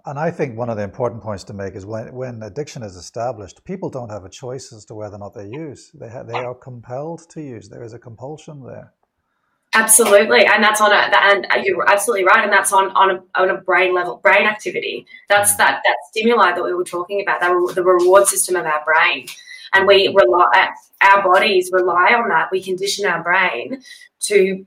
And 0.07 0.19
I 0.19 0.29
think 0.29 0.57
one 0.57 0.69
of 0.69 0.77
the 0.77 0.83
important 0.83 1.21
points 1.21 1.43
to 1.45 1.53
make 1.53 1.75
is 1.75 1.85
when, 1.85 2.13
when 2.13 2.43
addiction 2.43 2.83
is 2.83 2.95
established, 2.95 3.63
people 3.63 3.89
don't 3.89 4.09
have 4.09 4.25
a 4.25 4.29
choice 4.29 4.71
as 4.73 4.85
to 4.85 4.95
whether 4.95 5.15
or 5.15 5.19
not 5.19 5.33
they 5.33 5.47
use. 5.47 5.91
They, 5.93 6.09
ha- 6.09 6.23
they 6.23 6.33
are 6.33 6.53
compelled 6.53 7.27
to 7.29 7.41
use. 7.41 7.69
There 7.69 7.83
is 7.83 7.93
a 7.93 7.99
compulsion 7.99 8.63
there. 8.63 8.93
Absolutely, 9.75 10.45
and 10.45 10.63
that's 10.63 10.79
on 10.79 10.91
a 10.91 10.95
and 10.95 11.45
you're 11.63 11.87
absolutely 11.89 12.25
right, 12.25 12.43
and 12.43 12.51
that's 12.51 12.71
on 12.71 12.91
on 12.91 13.11
a, 13.17 13.41
on 13.41 13.49
a 13.49 13.57
brain 13.57 13.93
level, 13.93 14.17
brain 14.17 14.47
activity. 14.47 15.05
That's 15.27 15.53
mm. 15.53 15.57
that 15.57 15.81
that 15.85 15.97
stimuli 16.09 16.53
that 16.53 16.63
we 16.63 16.73
were 16.73 16.85
talking 16.85 17.21
about, 17.21 17.41
that 17.41 17.75
the 17.75 17.83
reward 17.83 18.27
system 18.27 18.55
of 18.55 18.65
our 18.65 18.83
brain. 18.85 19.27
And 19.73 19.85
we 19.85 20.07
rely 20.07 20.69
our 21.01 21.21
bodies 21.23 21.69
rely 21.73 22.13
on 22.13 22.29
that. 22.29 22.49
We 22.51 22.63
condition 22.63 23.05
our 23.05 23.21
brain 23.21 23.83
to 24.21 24.65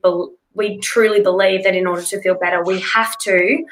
we 0.54 0.78
truly 0.78 1.22
believe 1.22 1.64
that 1.64 1.74
in 1.74 1.86
order 1.86 2.02
to 2.02 2.20
feel 2.20 2.34
better 2.34 2.62
we 2.62 2.80
have 2.80 3.16
to 3.18 3.64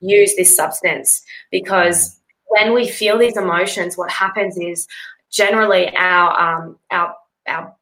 use 0.00 0.36
this 0.36 0.54
substance. 0.54 1.22
Because 1.50 2.20
when 2.46 2.72
we 2.72 2.88
feel 2.88 3.18
these 3.18 3.36
emotions 3.36 3.96
what 3.96 4.10
happens 4.10 4.56
is 4.56 4.86
generally 5.30 5.94
our 5.96 6.40
um, 6.40 6.78
our 6.90 7.14
our 7.48 7.74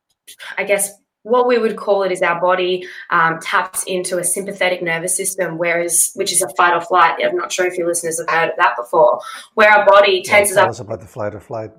i 0.57 0.64
guess 0.64 0.92
what 1.23 1.47
we 1.47 1.59
would 1.59 1.76
call 1.76 2.02
it 2.02 2.12
is 2.12 2.23
our 2.23 2.41
body 2.41 2.87
um, 3.11 3.38
taps 3.41 3.85
into 3.85 4.19
a 4.19 4.25
sympathetic 4.25 4.83
nervous 4.83 5.17
system, 5.17 5.59
whereas 5.59 6.11
which 6.14 6.33
is 6.33 6.43
a 6.43 6.49
fight 6.57 6.75
or 6.75 6.81
flight. 6.81 7.19
I'm 7.25 7.37
not 7.37 7.52
sure 7.52 7.67
if 7.67 7.76
your 7.76 7.87
listeners 7.87 8.19
have 8.19 8.29
heard 8.29 8.50
of 8.50 8.57
that 8.57 8.75
before, 8.76 9.21
where 9.55 9.71
our 9.71 9.87
body 9.87 10.23
tenses 10.23 10.57
yeah, 10.57 10.62
tell 10.62 10.64
up. 10.64 10.71
Us 10.71 10.81
about 10.81 11.00
the 11.00 11.07
flight 11.07 11.35
or 11.35 11.41
flight. 11.41 11.71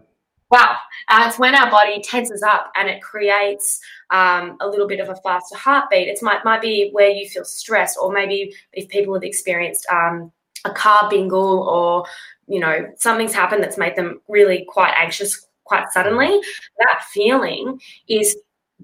Wow. 0.50 0.78
Uh, 1.10 1.26
it's 1.28 1.40
when 1.40 1.56
our 1.56 1.72
body 1.72 2.00
tenses 2.02 2.44
up 2.44 2.72
and 2.76 2.88
it 2.88 3.02
creates 3.02 3.82
um, 4.12 4.56
a 4.62 4.68
little 4.68 4.88
bit 4.88 5.00
of 5.00 5.10
a 5.10 5.16
faster 5.16 5.58
heartbeat. 5.58 6.08
It 6.08 6.20
might, 6.22 6.46
might 6.46 6.62
be 6.62 6.90
where 6.92 7.10
you 7.10 7.28
feel 7.28 7.44
stressed, 7.44 7.98
or 8.00 8.14
maybe 8.14 8.54
if 8.72 8.88
people 8.88 9.16
have 9.16 9.24
experienced 9.24 9.88
um, 9.92 10.32
a 10.64 10.72
car 10.72 11.10
bingle 11.10 11.68
or, 11.68 12.06
you 12.48 12.60
know, 12.60 12.88
something's 12.98 13.34
happened 13.34 13.64
that's 13.64 13.80
made 13.80 13.96
them 13.96 14.22
really 14.28 14.66
quite 14.70 14.94
anxious 14.98 15.48
quite 15.64 15.90
suddenly. 15.92 16.40
That 16.78 17.04
feeling 17.12 17.80
is 18.08 18.38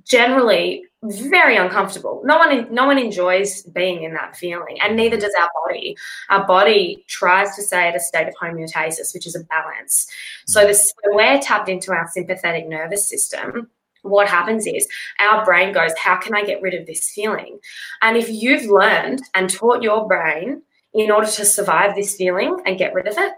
generally 0.06 0.84
very 1.03 1.56
uncomfortable. 1.56 2.22
No 2.25 2.38
one 2.38 2.74
no 2.74 2.86
one 2.86 2.98
enjoys 2.98 3.63
being 3.63 4.03
in 4.03 4.13
that 4.13 4.36
feeling, 4.36 4.77
and 4.82 4.96
neither 4.96 5.18
does 5.18 5.34
our 5.39 5.50
body. 5.65 5.96
Our 6.29 6.46
body 6.46 7.06
tries 7.08 7.56
to 7.56 7.62
stay 7.62 7.88
at 7.88 7.96
a 7.96 8.00
state 8.00 8.27
of 8.27 8.34
homeostasis, 8.41 9.13
which 9.13 9.25
is 9.25 9.36
a 9.36 9.44
balance. 9.46 10.08
So 10.46 10.65
this 10.68 10.94
when 11.03 11.15
we're 11.15 11.39
tapped 11.39 11.70
into 11.70 11.91
our 11.91 12.08
sympathetic 12.12 12.68
nervous 12.68 13.08
system, 13.08 13.70
what 14.01 14.27
happens 14.27 14.68
is 14.68 14.88
our 15.20 15.46
brain 15.46 15.74
goes, 15.74 15.91
How 15.98 16.18
can 16.18 16.36
I 16.36 16.44
get 16.44 16.62
rid 16.62 16.74
of 16.74 16.86
this 16.86 17.10
feeling? 17.12 17.60
And 18.01 18.18
if 18.18 18.29
you've 18.29 18.65
learned 18.65 19.22
and 19.34 19.50
taught 19.50 19.84
your 19.84 20.08
brain 20.08 20.62
in 20.94 21.12
order 21.12 21.27
to 21.27 21.46
survive 21.46 21.96
this 21.96 22.15
feeling 22.15 22.60
and 22.65 22.77
get 22.77 22.94
rid 22.94 23.08
of 23.08 23.18
it, 23.18 23.34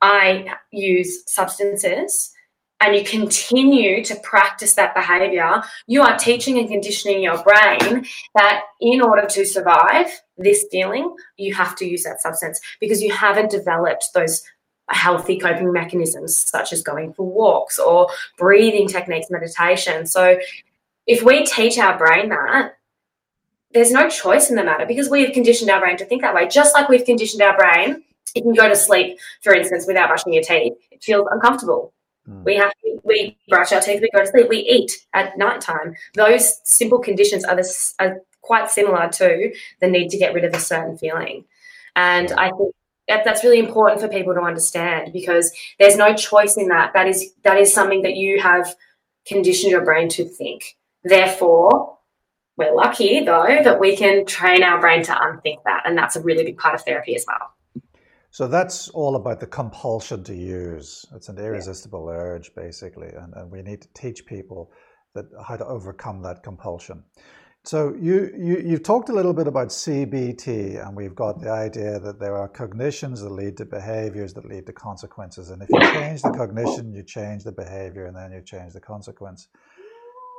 I 0.00 0.54
use 0.70 1.22
substances 1.26 2.33
and 2.84 2.94
you 2.94 3.02
continue 3.02 4.04
to 4.04 4.14
practice 4.16 4.74
that 4.74 4.94
behavior, 4.94 5.62
you 5.86 6.02
are 6.02 6.18
teaching 6.18 6.58
and 6.58 6.68
conditioning 6.68 7.22
your 7.22 7.42
brain 7.42 8.04
that 8.34 8.64
in 8.78 9.00
order 9.00 9.26
to 9.26 9.46
survive 9.46 10.06
this 10.36 10.66
feeling, 10.70 11.14
you 11.38 11.54
have 11.54 11.74
to 11.76 11.86
use 11.86 12.02
that 12.02 12.20
substance 12.20 12.60
because 12.80 13.02
you 13.02 13.10
haven't 13.10 13.50
developed 13.50 14.08
those 14.12 14.42
healthy 14.90 15.38
coping 15.38 15.72
mechanisms, 15.72 16.36
such 16.36 16.74
as 16.74 16.82
going 16.82 17.14
for 17.14 17.26
walks 17.26 17.78
or 17.78 18.08
breathing 18.36 18.86
techniques, 18.86 19.30
meditation. 19.30 20.06
So, 20.06 20.38
if 21.06 21.22
we 21.22 21.44
teach 21.44 21.78
our 21.78 21.96
brain 21.96 22.28
that, 22.28 22.76
there's 23.72 23.92
no 23.92 24.10
choice 24.10 24.50
in 24.50 24.56
the 24.56 24.64
matter 24.64 24.84
because 24.84 25.08
we 25.08 25.22
have 25.22 25.32
conditioned 25.32 25.70
our 25.70 25.80
brain 25.80 25.96
to 25.96 26.04
think 26.04 26.20
that 26.20 26.34
way, 26.34 26.48
just 26.48 26.74
like 26.74 26.90
we've 26.90 27.04
conditioned 27.04 27.42
our 27.42 27.56
brain. 27.56 28.02
If 28.34 28.44
you 28.44 28.54
go 28.54 28.68
to 28.68 28.76
sleep, 28.76 29.18
for 29.42 29.54
instance, 29.54 29.86
without 29.86 30.08
brushing 30.08 30.34
your 30.34 30.42
teeth, 30.42 30.74
it 30.90 31.02
feels 31.02 31.26
uncomfortable 31.30 31.93
Mm. 32.28 32.44
We 32.44 32.56
have 32.56 32.72
to, 32.82 33.00
we 33.04 33.36
brush 33.48 33.72
our 33.72 33.80
teeth, 33.80 34.00
we 34.00 34.10
go 34.10 34.20
to 34.20 34.26
sleep, 34.26 34.48
we 34.48 34.58
eat 34.58 34.92
at 35.12 35.36
night 35.36 35.60
time. 35.60 35.94
Those 36.14 36.60
simple 36.64 36.98
conditions 36.98 37.44
are, 37.44 37.56
this, 37.56 37.94
are 37.98 38.20
quite 38.42 38.70
similar 38.70 39.08
to 39.08 39.52
the 39.80 39.88
need 39.88 40.08
to 40.10 40.18
get 40.18 40.34
rid 40.34 40.44
of 40.44 40.54
a 40.54 40.60
certain 40.60 40.96
feeling. 40.96 41.44
And 41.96 42.32
I 42.32 42.50
think 42.50 42.74
that, 43.08 43.24
that's 43.24 43.44
really 43.44 43.58
important 43.58 44.00
for 44.00 44.08
people 44.08 44.34
to 44.34 44.40
understand 44.40 45.12
because 45.12 45.52
there's 45.78 45.96
no 45.96 46.14
choice 46.14 46.56
in 46.56 46.68
that. 46.68 46.92
That 46.94 47.06
is 47.06 47.32
that 47.44 47.58
is 47.58 47.72
something 47.72 48.02
that 48.02 48.16
you 48.16 48.40
have 48.40 48.74
conditioned 49.26 49.70
your 49.70 49.84
brain 49.84 50.08
to 50.10 50.24
think. 50.24 50.76
Therefore, 51.02 51.98
we're 52.56 52.74
lucky 52.74 53.24
though 53.24 53.58
that 53.62 53.80
we 53.80 53.96
can 53.96 54.24
train 54.26 54.62
our 54.62 54.80
brain 54.80 55.02
to 55.04 55.22
unthink 55.22 55.62
that, 55.64 55.82
and 55.84 55.96
that's 55.96 56.16
a 56.16 56.22
really 56.22 56.44
big 56.44 56.58
part 56.58 56.74
of 56.74 56.82
therapy 56.82 57.14
as 57.14 57.24
well. 57.26 57.50
So 58.34 58.48
that's 58.48 58.88
all 58.88 59.14
about 59.14 59.38
the 59.38 59.46
compulsion 59.46 60.24
to 60.24 60.34
use. 60.34 61.06
It's 61.14 61.28
an 61.28 61.38
irresistible 61.38 62.08
yeah. 62.08 62.18
urge, 62.18 62.52
basically, 62.56 63.06
and, 63.06 63.32
and 63.32 63.48
we 63.48 63.62
need 63.62 63.80
to 63.82 63.88
teach 63.94 64.26
people 64.26 64.72
that 65.14 65.26
how 65.46 65.56
to 65.56 65.64
overcome 65.64 66.20
that 66.22 66.42
compulsion. 66.42 67.04
So 67.62 67.94
you, 67.94 68.32
you 68.36 68.58
you've 68.58 68.82
talked 68.82 69.08
a 69.08 69.12
little 69.12 69.34
bit 69.34 69.46
about 69.46 69.68
CBT, 69.68 70.84
and 70.84 70.96
we've 70.96 71.14
got 71.14 71.40
the 71.40 71.48
idea 71.48 72.00
that 72.00 72.18
there 72.18 72.36
are 72.36 72.48
cognitions 72.48 73.20
that 73.20 73.30
lead 73.30 73.56
to 73.58 73.66
behaviors 73.66 74.34
that 74.34 74.46
lead 74.46 74.66
to 74.66 74.72
consequences, 74.72 75.50
and 75.50 75.62
if 75.62 75.68
you 75.70 75.80
change 75.92 76.22
the 76.22 76.32
cognition, 76.32 76.92
you 76.92 77.04
change 77.04 77.44
the 77.44 77.52
behavior, 77.52 78.06
and 78.06 78.16
then 78.16 78.32
you 78.32 78.42
change 78.42 78.72
the 78.72 78.80
consequence. 78.80 79.46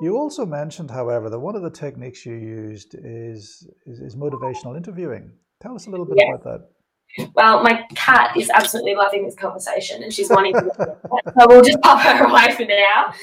You 0.01 0.17
also 0.17 0.45
mentioned, 0.45 0.91
however, 0.91 1.29
that 1.29 1.39
one 1.39 1.55
of 1.55 1.61
the 1.61 1.71
techniques 1.71 2.25
you 2.25 2.35
used 2.35 2.93
is 2.93 3.65
is, 3.85 4.01
is 4.01 4.17
motivational 4.17 4.75
interviewing. 4.75 5.31
Tell 5.61 5.75
us 5.75 5.87
a 5.87 5.89
little 5.89 6.05
bit 6.05 6.17
yeah. 6.19 6.33
about 6.33 6.43
that. 6.43 6.75
Well, 7.34 7.63
my 7.63 7.84
cat 7.95 8.36
is 8.36 8.50
absolutely 8.50 8.95
loving 8.95 9.25
this 9.25 9.36
conversation 9.36 10.03
and 10.03 10.13
she's 10.13 10.29
wanting 10.29 10.53
to. 10.53 10.72
so 11.10 11.45
we'll 11.48 11.63
just 11.63 11.81
pop 11.81 12.01
her 12.01 12.25
away 12.29 12.53
for 12.55 12.65
now. 12.65 13.13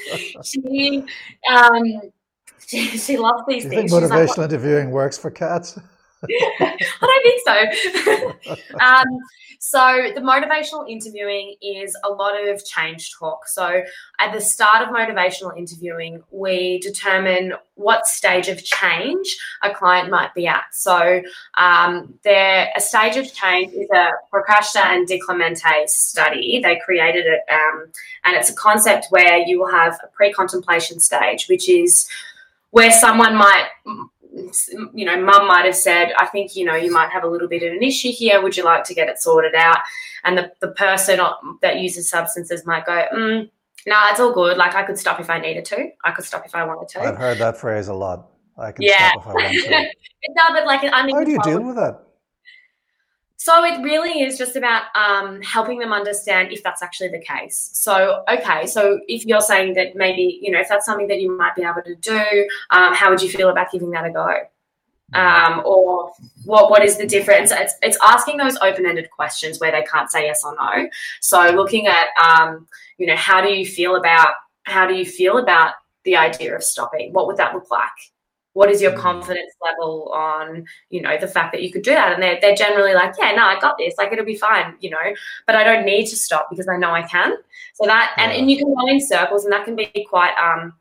She, 0.43 1.03
um, 1.49 2.01
she, 2.65 2.97
she 2.97 3.17
loves 3.17 3.43
these 3.47 3.63
Do 3.63 3.69
you 3.69 3.75
things. 3.77 3.91
Think 3.91 4.03
motivational 4.03 4.37
like, 4.37 4.49
interviewing 4.49 4.91
works 4.91 5.17
for 5.17 5.29
cats? 5.29 5.79
I 6.29 6.77
don't 7.01 7.23
think 7.23 8.45
so. 8.45 8.77
um, 8.79 9.05
so, 9.65 10.11
the 10.13 10.19
motivational 10.19 10.89
interviewing 10.89 11.55
is 11.61 11.95
a 12.03 12.09
lot 12.09 12.35
of 12.49 12.65
change 12.65 13.13
talk. 13.17 13.47
So, 13.47 13.81
at 14.19 14.33
the 14.33 14.41
start 14.41 14.85
of 14.85 14.93
motivational 14.93 15.57
interviewing, 15.57 16.21
we 16.31 16.79
determine 16.79 17.53
what 17.75 18.05
stage 18.05 18.49
of 18.49 18.61
change 18.61 19.37
a 19.61 19.73
client 19.73 20.09
might 20.09 20.33
be 20.35 20.47
at. 20.47 20.65
So, 20.73 21.21
um, 21.57 22.13
a 22.25 22.67
stage 22.79 23.15
of 23.15 23.33
change 23.33 23.71
is 23.73 23.89
a 23.95 24.11
Prochaska 24.29 24.85
and 24.85 25.07
Di 25.07 25.17
Clemente 25.19 25.87
study. 25.87 26.59
They 26.61 26.81
created 26.83 27.25
it, 27.25 27.41
um, 27.49 27.85
and 28.25 28.35
it's 28.35 28.49
a 28.49 28.55
concept 28.55 29.07
where 29.11 29.37
you 29.37 29.59
will 29.59 29.71
have 29.71 29.97
a 30.03 30.07
pre-contemplation 30.07 30.99
stage, 30.99 31.47
which 31.47 31.69
is 31.69 32.05
where 32.71 32.91
someone 32.91 33.37
might 33.37 33.69
you 34.93 35.05
know, 35.05 35.19
mum 35.21 35.47
might 35.47 35.65
have 35.65 35.75
said, 35.75 36.13
I 36.17 36.25
think, 36.25 36.55
you 36.55 36.65
know, 36.65 36.75
you 36.75 36.91
might 36.91 37.11
have 37.11 37.23
a 37.23 37.27
little 37.27 37.47
bit 37.47 37.63
of 37.63 37.73
an 37.73 37.83
issue 37.83 38.11
here. 38.11 38.41
Would 38.41 38.57
you 38.57 38.63
like 38.63 38.83
to 38.85 38.93
get 38.93 39.09
it 39.09 39.19
sorted 39.19 39.55
out? 39.55 39.77
And 40.23 40.37
the, 40.37 40.51
the 40.59 40.69
person 40.69 41.19
that 41.61 41.79
uses 41.79 42.09
substances 42.09 42.65
might 42.65 42.85
go, 42.85 43.05
mm, 43.13 43.49
no, 43.85 43.93
nah, 43.93 44.09
it's 44.09 44.19
all 44.19 44.33
good. 44.33 44.57
Like 44.57 44.75
I 44.75 44.83
could 44.83 44.97
stop 44.97 45.19
if 45.19 45.29
I 45.29 45.39
needed 45.39 45.65
to. 45.65 45.89
I 46.03 46.11
could 46.11 46.25
stop 46.25 46.45
if 46.45 46.55
I 46.55 46.63
wanted 46.65 46.89
to. 46.89 47.01
I've 47.01 47.17
heard 47.17 47.37
that 47.39 47.57
phrase 47.57 47.89
a 47.89 47.93
lot. 47.93 48.29
I 48.57 48.71
can 48.71 48.83
yeah. 48.83 49.11
stop 49.11 49.21
if 49.21 49.27
I 49.27 49.33
want 49.33 49.63
to. 49.65 49.69
no, 50.29 50.43
but 50.49 50.65
like 50.65 50.83
I 50.83 51.01
how 51.01 51.23
do 51.23 51.31
you 51.31 51.41
deal 51.43 51.63
with 51.63 51.75
that? 51.75 52.01
So 53.43 53.61
it 53.65 53.83
really 53.83 54.21
is 54.21 54.37
just 54.37 54.55
about 54.55 54.83
um, 54.95 55.41
helping 55.41 55.77
them 55.77 55.91
understand 55.91 56.53
if 56.53 56.63
that's 56.63 56.81
actually 56.81 57.09
the 57.09 57.19
case. 57.19 57.71
So 57.73 58.23
okay, 58.31 58.65
so 58.65 59.01
if 59.09 59.25
you're 59.25 59.41
saying 59.41 59.73
that 59.73 59.97
maybe 59.97 60.39
you 60.41 60.49
know 60.49 60.61
if 60.61 60.69
that's 60.69 60.85
something 60.85 61.07
that 61.07 61.19
you 61.19 61.29
might 61.37 61.53
be 61.53 61.63
able 61.63 61.81
to 61.83 61.95
do, 61.95 62.47
um, 62.69 62.93
how 62.95 63.09
would 63.09 63.21
you 63.21 63.27
feel 63.27 63.49
about 63.49 63.69
giving 63.69 63.91
that 63.91 64.05
a 64.05 64.11
go? 64.11 64.33
Um, 65.13 65.61
or 65.65 66.13
what 66.45 66.71
what 66.71 66.85
is 66.85 66.95
the 66.95 67.05
difference? 67.05 67.51
It's, 67.51 67.73
it's 67.81 67.97
asking 68.01 68.37
those 68.37 68.55
open 68.61 68.85
ended 68.85 69.11
questions 69.11 69.59
where 69.59 69.73
they 69.73 69.83
can't 69.83 70.09
say 70.09 70.27
yes 70.27 70.45
or 70.45 70.55
no. 70.55 70.87
So 71.19 71.49
looking 71.49 71.87
at 71.87 72.07
um, 72.25 72.65
you 72.97 73.07
know 73.07 73.17
how 73.17 73.41
do 73.41 73.49
you 73.49 73.65
feel 73.65 73.97
about 73.97 74.35
how 74.63 74.87
do 74.87 74.93
you 74.93 75.05
feel 75.05 75.37
about 75.37 75.73
the 76.05 76.15
idea 76.15 76.55
of 76.55 76.63
stopping? 76.63 77.11
What 77.11 77.27
would 77.27 77.35
that 77.35 77.53
look 77.53 77.69
like? 77.69 78.13
What 78.53 78.69
is 78.69 78.81
your 78.81 78.93
confidence 78.97 79.53
level 79.61 80.11
on 80.13 80.65
you 80.89 81.01
know 81.01 81.17
the 81.19 81.27
fact 81.27 81.51
that 81.51 81.61
you 81.61 81.71
could 81.71 81.83
do 81.83 81.91
that? 81.91 82.13
And 82.13 82.23
they're, 82.23 82.39
they're 82.41 82.55
generally 82.55 82.93
like 82.93 83.13
yeah 83.19 83.31
no 83.31 83.45
i 83.45 83.59
got 83.59 83.77
this. 83.77 83.95
Like 83.97 84.11
it'll 84.11 84.25
be 84.25 84.35
fine 84.35 84.75
you 84.79 84.89
know? 84.89 85.13
But 85.45 85.55
i 85.55 85.63
don't 85.63 85.85
need 85.85 86.07
to 86.07 86.15
stop 86.15 86.49
because 86.49 86.67
i 86.67 86.77
know 86.77 86.91
i 86.91 87.03
can. 87.03 87.35
So 87.73 87.85
that 87.85 88.13
and, 88.17 88.31
and 88.31 88.49
you 88.49 88.57
can 88.57 88.73
go 88.73 88.87
in 88.87 89.01
circles 89.01 89.43
and 89.43 89.53
that 89.53 89.65
can 89.65 89.75
be 89.75 89.91
quite 90.09 90.33
um 90.37 90.73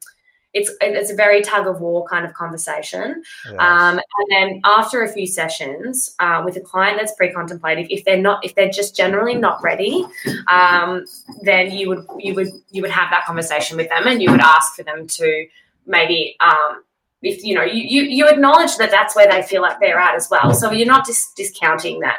it's 0.55 0.71
it's 0.81 1.11
a 1.11 1.15
very 1.15 1.41
tug 1.41 1.67
of 1.67 1.81
war 1.81 2.05
kind 2.07 2.25
of 2.27 2.35
conversation. 2.35 3.23
Yes. 3.47 3.55
um, 3.59 3.99
and 3.99 4.27
then 4.31 4.61
after 4.65 5.03
a 5.03 5.09
few 5.09 5.27
sessions 5.27 6.15
uh, 6.19 6.43
with 6.45 6.57
a 6.57 6.61
client 6.61 6.99
that's 6.99 7.15
pre-contemplative 7.15 7.87
if 7.91 8.05
they're 8.05 8.21
not 8.21 8.45
if 8.45 8.55
they're 8.55 8.71
just 8.71 8.95
generally 8.95 9.35
not 9.35 9.63
ready 9.63 10.05
um, 10.49 11.05
then 11.43 11.71
you 11.73 11.89
would 11.89 12.05
you 12.19 12.35
would 12.35 12.49
you 12.71 12.83
would 12.83 12.91
have 12.91 13.11
that 13.11 13.25
conversation 13.25 13.77
with 13.77 13.89
them 13.89 14.07
and 14.07 14.23
you 14.23 14.31
would 14.31 14.41
ask 14.41 14.75
for 14.75 14.83
them 14.83 15.07
to 15.07 15.47
maybe 15.87 16.37
um, 16.41 16.83
if 17.23 17.45
you 17.45 17.55
know 17.55 17.63
you, 17.63 17.83
you, 17.83 18.03
you 18.03 18.29
acknowledge 18.29 18.77
that 18.77 18.91
that's 18.91 19.15
where 19.15 19.31
they 19.31 19.43
feel 19.43 19.63
like 19.63 19.79
they're 19.81 19.99
at 19.99 20.15
as 20.15 20.29
well. 20.31 20.53
So 20.55 20.71
you're 20.71 20.87
not 20.87 21.07
just 21.07 21.37
discounting 21.37 22.01
that 22.01 22.19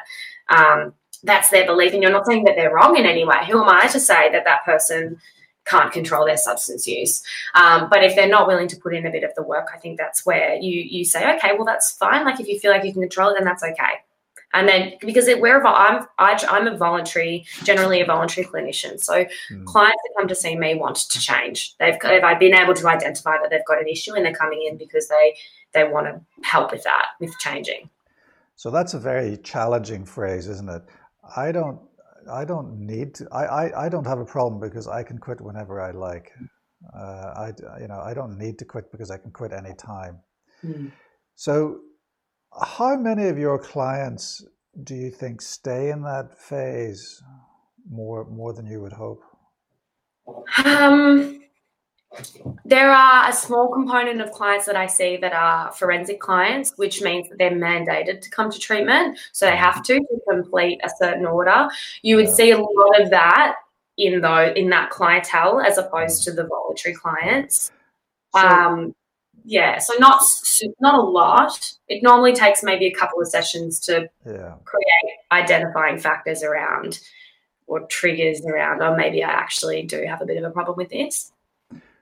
um, 0.50 0.93
that's 1.24 1.50
their 1.50 1.65
belief 1.65 1.93
and 1.93 2.01
you're 2.01 2.12
not 2.12 2.25
saying 2.25 2.43
that 2.45 2.55
they're 2.55 2.74
wrong 2.74 2.98
in 2.98 3.05
any 3.05 3.25
way. 3.25 3.45
Who 3.50 3.62
am 3.62 3.69
i 3.69 3.88
to 3.88 4.00
say 4.00 4.31
that 4.31 4.45
that 4.45 4.65
person 4.65 5.17
can't 5.65 5.91
control 5.91 6.25
their 6.25 6.38
substance 6.38 6.88
use? 6.88 7.24
Um, 7.53 7.89
but 7.89 8.03
if 8.03 8.15
they're 8.15 8.27
not 8.27 8.48
willing 8.48 8.67
to 8.69 8.77
put 8.77 8.95
in 8.95 9.05
a 9.05 9.12
bit 9.12 9.24
of 9.24 9.31
the 9.36 9.43
work 9.43 9.69
i 9.74 9.77
think 9.77 9.98
that's 9.98 10.25
where 10.25 10.55
you 10.55 10.81
you 10.81 11.05
say 11.05 11.36
okay 11.36 11.53
well 11.55 11.65
that's 11.65 11.91
fine. 11.91 12.25
Like 12.25 12.39
if 12.39 12.48
you 12.48 12.60
feel 12.60 12.72
like 12.72 12.83
you 12.83 12.93
can 12.93 13.01
control 13.01 13.29
it 13.29 13.36
then 13.38 13.45
that's 13.45 13.63
okay 13.63 14.03
and 14.53 14.67
then 14.67 14.93
because 15.01 15.27
it, 15.27 15.41
wherever 15.41 15.65
I'm, 15.65 16.05
I, 16.19 16.31
am 16.31 16.38
i 16.50 16.57
am 16.57 16.67
a 16.67 16.77
voluntary, 16.77 17.45
generally 17.63 18.01
a 18.01 18.05
voluntary 18.05 18.48
clinician. 18.48 19.03
So 19.03 19.25
mm. 19.51 19.65
clients 19.65 19.98
that 20.03 20.13
come 20.17 20.27
to 20.27 20.36
see 20.36 20.55
me 20.55 20.75
want 20.75 20.98
to 20.98 21.19
change. 21.19 21.75
They've, 21.79 21.98
I've 22.03 22.39
been 22.39 22.53
able 22.53 22.75
to 22.75 22.88
identify 22.88 23.38
that 23.41 23.50
they've 23.50 23.65
got 23.67 23.81
an 23.81 23.88
issue 23.88 24.13
and 24.13 24.25
they're 24.25 24.33
coming 24.33 24.67
in 24.69 24.77
because 24.77 25.07
they 25.07 25.36
they 25.74 25.83
want 25.86 26.05
to 26.05 26.22
help 26.48 26.72
with 26.72 26.83
that, 26.83 27.07
with 27.19 27.38
changing. 27.39 27.89
So 28.55 28.69
that's 28.69 28.93
a 28.93 29.00
very 29.00 29.38
challenging 29.38 30.05
phrase, 30.05 30.48
isn't 30.48 30.69
it? 30.69 30.83
I 31.36 31.51
don't. 31.51 31.79
I 32.31 32.45
don't 32.45 32.79
need 32.79 33.15
to. 33.15 33.27
I, 33.33 33.45
I, 33.45 33.86
I 33.86 33.89
don't 33.89 34.07
have 34.07 34.19
a 34.19 34.25
problem 34.25 34.62
because 34.62 34.88
I 34.88 35.03
can 35.03 35.17
quit 35.17 35.41
whenever 35.41 35.81
I 35.81 35.91
like. 35.91 36.31
Uh, 36.95 37.33
I 37.36 37.53
you 37.81 37.88
know 37.88 38.00
I 38.00 38.13
don't 38.13 38.38
need 38.38 38.60
to 38.60 38.65
quit 38.65 38.91
because 38.91 39.10
I 39.10 39.17
can 39.17 39.31
quit 39.31 39.51
anytime. 39.51 40.19
Mm. 40.63 40.91
So 41.36 41.79
how 42.62 42.95
many 42.95 43.27
of 43.27 43.38
your 43.38 43.57
clients 43.57 44.45
do 44.83 44.95
you 44.95 45.10
think 45.12 45.41
stay 45.41 45.91
in 45.91 46.01
that 46.03 46.38
phase 46.38 47.22
more 47.89 48.25
more 48.25 48.53
than 48.53 48.65
you 48.65 48.81
would 48.81 48.93
hope? 48.93 49.22
Um, 50.65 51.41
there 52.65 52.91
are 52.91 53.29
a 53.29 53.33
small 53.33 53.72
component 53.72 54.22
of 54.22 54.31
clients 54.31 54.65
that 54.65 54.75
I 54.75 54.88
see 54.88 55.17
that 55.17 55.33
are 55.33 55.72
forensic 55.72 56.19
clients, 56.19 56.74
which 56.75 57.01
means 57.01 57.29
that 57.29 57.38
they're 57.38 57.51
mandated 57.51 58.22
to 58.22 58.29
come 58.29 58.51
to 58.51 58.60
treatment. 58.60 59.17
So 59.31 59.48
they 59.48 59.57
have 59.57 59.83
to, 59.83 59.95
to 59.95 60.19
complete 60.29 60.79
a 60.83 60.89
certain 60.89 61.25
order. 61.25 61.67
You 62.03 62.17
would 62.17 62.27
yeah. 62.27 62.33
see 62.33 62.51
a 62.51 62.60
lot 62.60 63.01
of 63.01 63.10
that 63.10 63.55
in 63.98 64.22
though 64.22 64.51
in 64.55 64.69
that 64.69 64.89
clientele 64.89 65.62
as 65.62 65.77
opposed 65.77 66.24
to 66.24 66.31
the 66.31 66.45
voluntary 66.45 66.95
clients. 66.95 67.71
So, 68.36 68.41
um, 68.41 68.95
yeah, 69.45 69.77
so 69.79 69.93
not 69.99 70.23
not 70.79 70.95
a 70.95 71.01
lot. 71.01 71.73
It 71.88 72.01
normally 72.03 72.34
takes 72.34 72.63
maybe 72.63 72.88
a 72.88 72.93
couple 72.93 73.21
of 73.21 73.27
sessions 73.27 73.79
to 73.82 74.10
yeah. 74.25 74.56
create 74.63 75.17
identifying 75.32 75.97
factors 75.97 76.43
around 76.43 76.99
or 77.67 77.82
triggers 77.88 78.45
around, 78.45 78.82
or 78.82 78.93
oh, 78.93 78.95
maybe 78.95 79.23
I 79.23 79.29
actually 79.29 79.84
do 79.84 80.03
have 80.08 80.21
a 80.21 80.25
bit 80.25 80.38
of 80.38 80.43
a 80.43 80.51
problem 80.51 80.77
with 80.77 80.89
this. 80.89 81.32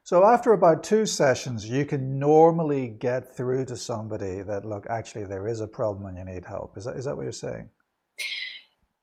So 0.03 0.25
after 0.25 0.53
about 0.53 0.83
two 0.83 1.05
sessions, 1.05 1.67
you 1.67 1.85
can 1.85 2.19
normally 2.19 2.89
get 2.89 3.35
through 3.35 3.65
to 3.65 3.77
somebody 3.77 4.41
that 4.41 4.65
look, 4.65 4.87
actually, 4.89 5.25
there 5.25 5.47
is 5.47 5.61
a 5.61 5.67
problem 5.67 6.07
and 6.07 6.17
you 6.17 6.25
need 6.25 6.45
help. 6.45 6.77
Is 6.77 6.85
that 6.85 6.95
is 6.95 7.05
that 7.05 7.15
what 7.15 7.23
you're 7.23 7.31
saying? 7.31 7.69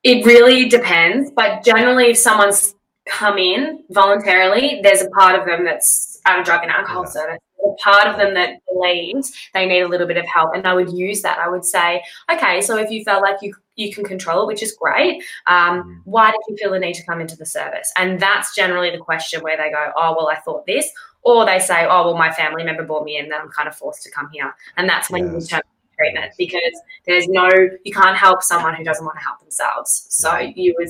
It 0.05 0.25
really 0.25 0.69
depends, 0.69 1.31
but 1.35 1.65
generally, 1.65 2.11
if 2.11 2.19
someone's 2.19 2.75
come 3.09 3.39
in 3.39 3.85
voluntarily, 3.91 4.81
there's 4.83 5.03
a 5.03 5.11
part 5.11 5.39
of 5.39 5.47
them 5.47 5.65
that's 5.65 6.21
out 6.27 6.39
of 6.39 6.45
drug 6.45 6.63
and 6.63 6.71
alcohol 6.71 7.05
yeah. 7.05 7.11
service 7.11 7.39
a 7.65 7.75
part 7.83 8.07
of 8.07 8.17
them 8.17 8.35
that 8.35 8.61
believes 8.71 9.33
they 9.55 9.67
need 9.67 9.81
a 9.81 9.89
little 9.89 10.07
bit 10.07 10.17
of 10.17 10.27
help. 10.27 10.55
And 10.55 10.67
I 10.67 10.75
would 10.75 10.93
use 10.93 11.23
that. 11.23 11.39
I 11.39 11.49
would 11.49 11.65
say, 11.65 12.03
okay, 12.33 12.61
so 12.61 12.77
if 12.77 12.91
you 12.91 13.05
felt 13.05 13.23
like 13.23 13.37
you 13.43 13.55
you 13.79 13.93
can 13.93 14.05
control 14.05 14.43
it, 14.43 14.47
which 14.49 14.63
is 14.63 14.73
great. 14.73 15.23
Um, 15.47 15.83
mm. 15.83 16.01
why 16.05 16.33
did 16.33 16.41
you 16.49 16.57
feel 16.57 16.73
the 16.73 16.81
need 16.81 16.95
to 16.95 17.07
come 17.07 17.21
into 17.21 17.37
the 17.37 17.47
service? 17.47 17.93
And 17.97 18.21
that's 18.21 18.55
generally 18.55 18.91
the 18.91 18.99
question 18.99 19.41
where 19.41 19.57
they 19.57 19.71
go, 19.71 19.93
oh, 19.97 20.17
well, 20.17 20.29
I 20.29 20.35
thought 20.41 20.67
this. 20.67 20.91
Or 21.23 21.47
they 21.47 21.61
say, 21.61 21.87
oh, 21.89 22.07
well, 22.07 22.19
my 22.19 22.33
family 22.33 22.65
member 22.65 22.85
brought 22.85 23.05
me 23.05 23.19
in, 23.19 23.29
then 23.29 23.41
I'm 23.41 23.51
kind 23.51 23.69
of 23.69 23.77
forced 23.77 24.03
to 24.03 24.11
come 24.11 24.29
here. 24.33 24.53
And 24.77 24.89
that's 24.89 25.11
when 25.11 25.33
yes. 25.33 25.43
you 25.43 25.49
terminate 25.49 25.65
treatment 25.97 26.33
because 26.39 26.81
there's 27.07 27.29
no, 27.29 27.49
you 27.85 27.93
can't 27.93 28.17
help 28.17 28.43
someone 28.43 28.75
who 28.75 28.85
doesn't 28.85 29.05
want 29.05 29.19
to 29.19 29.25
help 29.25 29.41
themselves. 29.41 30.07
So 30.11 30.37
you 30.39 30.75
would 30.79 30.89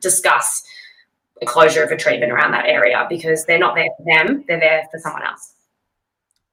discuss 0.00 0.64
a 1.42 1.46
closure 1.46 1.82
of 1.82 1.90
a 1.90 1.96
treatment 1.96 2.32
around 2.32 2.52
that 2.52 2.66
area 2.66 3.06
because 3.08 3.44
they're 3.44 3.58
not 3.58 3.74
there 3.74 3.88
for 3.96 4.04
them, 4.04 4.44
they're 4.48 4.60
there 4.60 4.86
for 4.90 4.98
someone 4.98 5.22
else. 5.22 5.53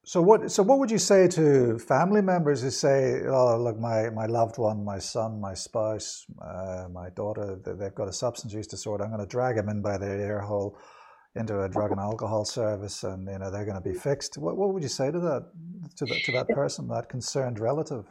So 0.04 0.20
what? 0.20 0.50
So 0.50 0.64
what 0.64 0.80
would 0.80 0.90
you 0.90 0.98
say 0.98 1.28
to 1.28 1.78
family 1.78 2.22
members 2.22 2.62
who 2.62 2.70
say, 2.70 3.22
"Oh, 3.24 3.56
look, 3.56 3.78
my 3.78 4.10
my 4.10 4.26
loved 4.26 4.58
one, 4.58 4.84
my 4.84 4.98
son, 4.98 5.40
my 5.40 5.54
spouse, 5.54 6.26
uh, 6.40 6.88
my 6.90 7.08
daughter, 7.10 7.56
they've 7.64 7.94
got 7.94 8.08
a 8.08 8.12
substance 8.12 8.52
use 8.52 8.66
disorder. 8.66 9.04
I'm 9.04 9.10
going 9.10 9.20
to 9.20 9.26
drag 9.26 9.56
them 9.56 9.68
in 9.68 9.80
by 9.80 9.98
their 9.98 10.18
ear 10.18 10.40
hole 10.40 10.76
into 11.36 11.62
a 11.62 11.68
drug 11.68 11.92
and 11.92 12.00
alcohol 12.00 12.44
service, 12.44 13.04
and 13.04 13.28
you 13.28 13.38
know 13.38 13.50
they're 13.52 13.64
going 13.64 13.80
to 13.80 13.88
be 13.88 13.94
fixed." 13.94 14.38
What 14.38 14.56
what 14.56 14.74
would 14.74 14.82
you 14.82 14.88
say 14.88 15.12
to 15.12 15.20
that 15.20 15.52
to 15.96 16.04
that 16.06 16.20
to 16.24 16.32
that 16.32 16.48
person, 16.60 16.88
that 16.88 17.08
concerned 17.08 17.60
relative? 17.60 18.06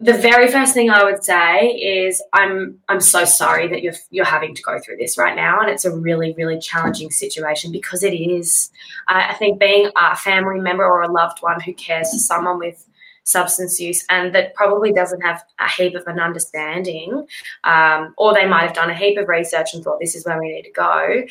The 0.00 0.14
very 0.14 0.50
first 0.50 0.74
thing 0.74 0.90
I 0.90 1.02
would 1.02 1.24
say 1.24 1.70
is 1.70 2.22
I'm 2.32 2.78
I'm 2.88 3.00
so 3.00 3.24
sorry 3.24 3.66
that 3.68 3.82
you're 3.82 3.94
you're 4.10 4.24
having 4.24 4.54
to 4.54 4.62
go 4.62 4.78
through 4.78 4.98
this 4.98 5.18
right 5.18 5.34
now, 5.34 5.60
and 5.60 5.68
it's 5.68 5.84
a 5.84 5.96
really 5.96 6.34
really 6.34 6.58
challenging 6.60 7.10
situation 7.10 7.72
because 7.72 8.04
it 8.04 8.14
is. 8.14 8.70
I 9.08 9.34
think 9.34 9.58
being 9.58 9.90
a 9.96 10.16
family 10.16 10.60
member 10.60 10.84
or 10.84 11.02
a 11.02 11.10
loved 11.10 11.38
one 11.40 11.60
who 11.60 11.74
cares 11.74 12.10
for 12.12 12.18
someone 12.18 12.58
with 12.58 12.84
substance 13.24 13.78
use 13.78 14.04
and 14.08 14.34
that 14.34 14.54
probably 14.54 14.90
doesn't 14.90 15.20
have 15.20 15.44
a 15.58 15.68
heap 15.68 15.94
of 15.94 16.06
an 16.06 16.20
understanding, 16.20 17.26
um, 17.64 18.14
or 18.16 18.32
they 18.32 18.46
might 18.46 18.62
have 18.62 18.74
done 18.74 18.90
a 18.90 18.94
heap 18.94 19.18
of 19.18 19.28
research 19.28 19.74
and 19.74 19.82
thought 19.82 19.98
this 20.00 20.14
is 20.14 20.24
where 20.24 20.40
we 20.40 20.48
need 20.48 20.62
to 20.62 20.72
go. 20.72 21.24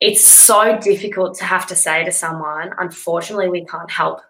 It's 0.00 0.24
so 0.24 0.78
difficult 0.80 1.38
to 1.38 1.44
have 1.44 1.66
to 1.68 1.76
say 1.76 2.04
to 2.04 2.12
someone, 2.12 2.72
unfortunately, 2.78 3.48
we 3.48 3.64
can't 3.64 3.90
help 3.90 4.20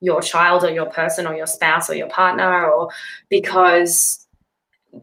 your 0.00 0.20
child 0.20 0.64
or 0.64 0.70
your 0.70 0.86
person 0.86 1.26
or 1.26 1.34
your 1.34 1.46
spouse 1.46 1.90
or 1.90 1.94
your 1.94 2.08
partner 2.08 2.70
or 2.70 2.88
because 3.28 4.26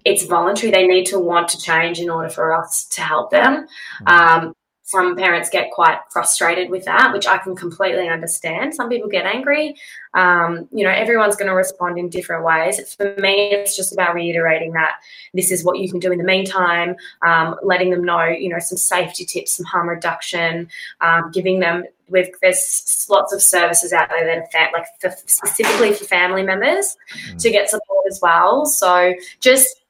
it's 0.04 0.26
voluntary 0.26 0.72
they 0.72 0.88
need 0.88 1.06
to 1.06 1.20
want 1.20 1.48
to 1.48 1.58
change 1.58 2.00
in 2.00 2.10
order 2.10 2.30
for 2.30 2.54
us 2.54 2.86
to 2.86 3.02
help 3.02 3.32
them 3.32 3.68
mm. 4.02 4.12
um, 4.12 4.54
some 4.88 5.18
parents 5.18 5.50
get 5.50 5.70
quite 5.72 6.00
frustrated 6.12 6.70
with 6.70 6.86
that, 6.86 7.12
which 7.12 7.28
I 7.28 7.38
can 7.40 7.58
completely 7.58 8.08
understand. 8.08 8.74
Some 8.74 8.88
people 8.88 9.10
get 9.10 9.26
angry. 9.26 9.76
Um, 10.14 10.70
you 10.72 10.86
know, 10.86 10.90
everyone's 10.90 11.36
going 11.36 11.50
to 11.50 11.56
respond 11.56 11.98
in 11.98 12.08
different 12.08 12.46
ways. 12.46 12.96
For 12.96 13.14
me, 13.20 13.50
it's 13.52 13.76
just 13.76 13.92
about 13.92 14.16
reiterating 14.16 14.72
that 14.72 14.94
this 15.34 15.52
is 15.52 15.66
what 15.66 15.80
you 15.80 15.92
can 15.92 16.00
do 16.00 16.14
in 16.14 16.18
the 16.18 16.24
meantime, 16.24 16.96
um, 17.22 17.58
letting 17.64 17.90
them 17.90 18.06
know, 18.06 18.28
you 18.28 18.48
know, 18.48 18.60
some 18.60 18.78
safety 18.78 19.26
tips, 19.26 19.58
some 19.58 19.66
harm 19.66 19.90
reduction, 19.90 20.70
um, 21.02 21.32
giving 21.34 21.60
them 21.60 21.84
with 22.08 22.30
there's 22.42 23.06
lots 23.10 23.34
of 23.34 23.42
services 23.42 23.92
out 23.92 24.08
there 24.08 24.26
that 24.26 24.56
are 24.56 24.72
like 24.72 24.86
for, 25.02 25.12
specifically 25.26 25.92
for 25.92 26.06
family 26.06 26.44
members 26.44 26.96
mm. 27.14 27.42
to 27.42 27.52
get 27.52 27.70
support 27.70 28.06
as 28.10 28.22
well. 28.22 28.66
So 28.66 29.14
just 29.42 29.82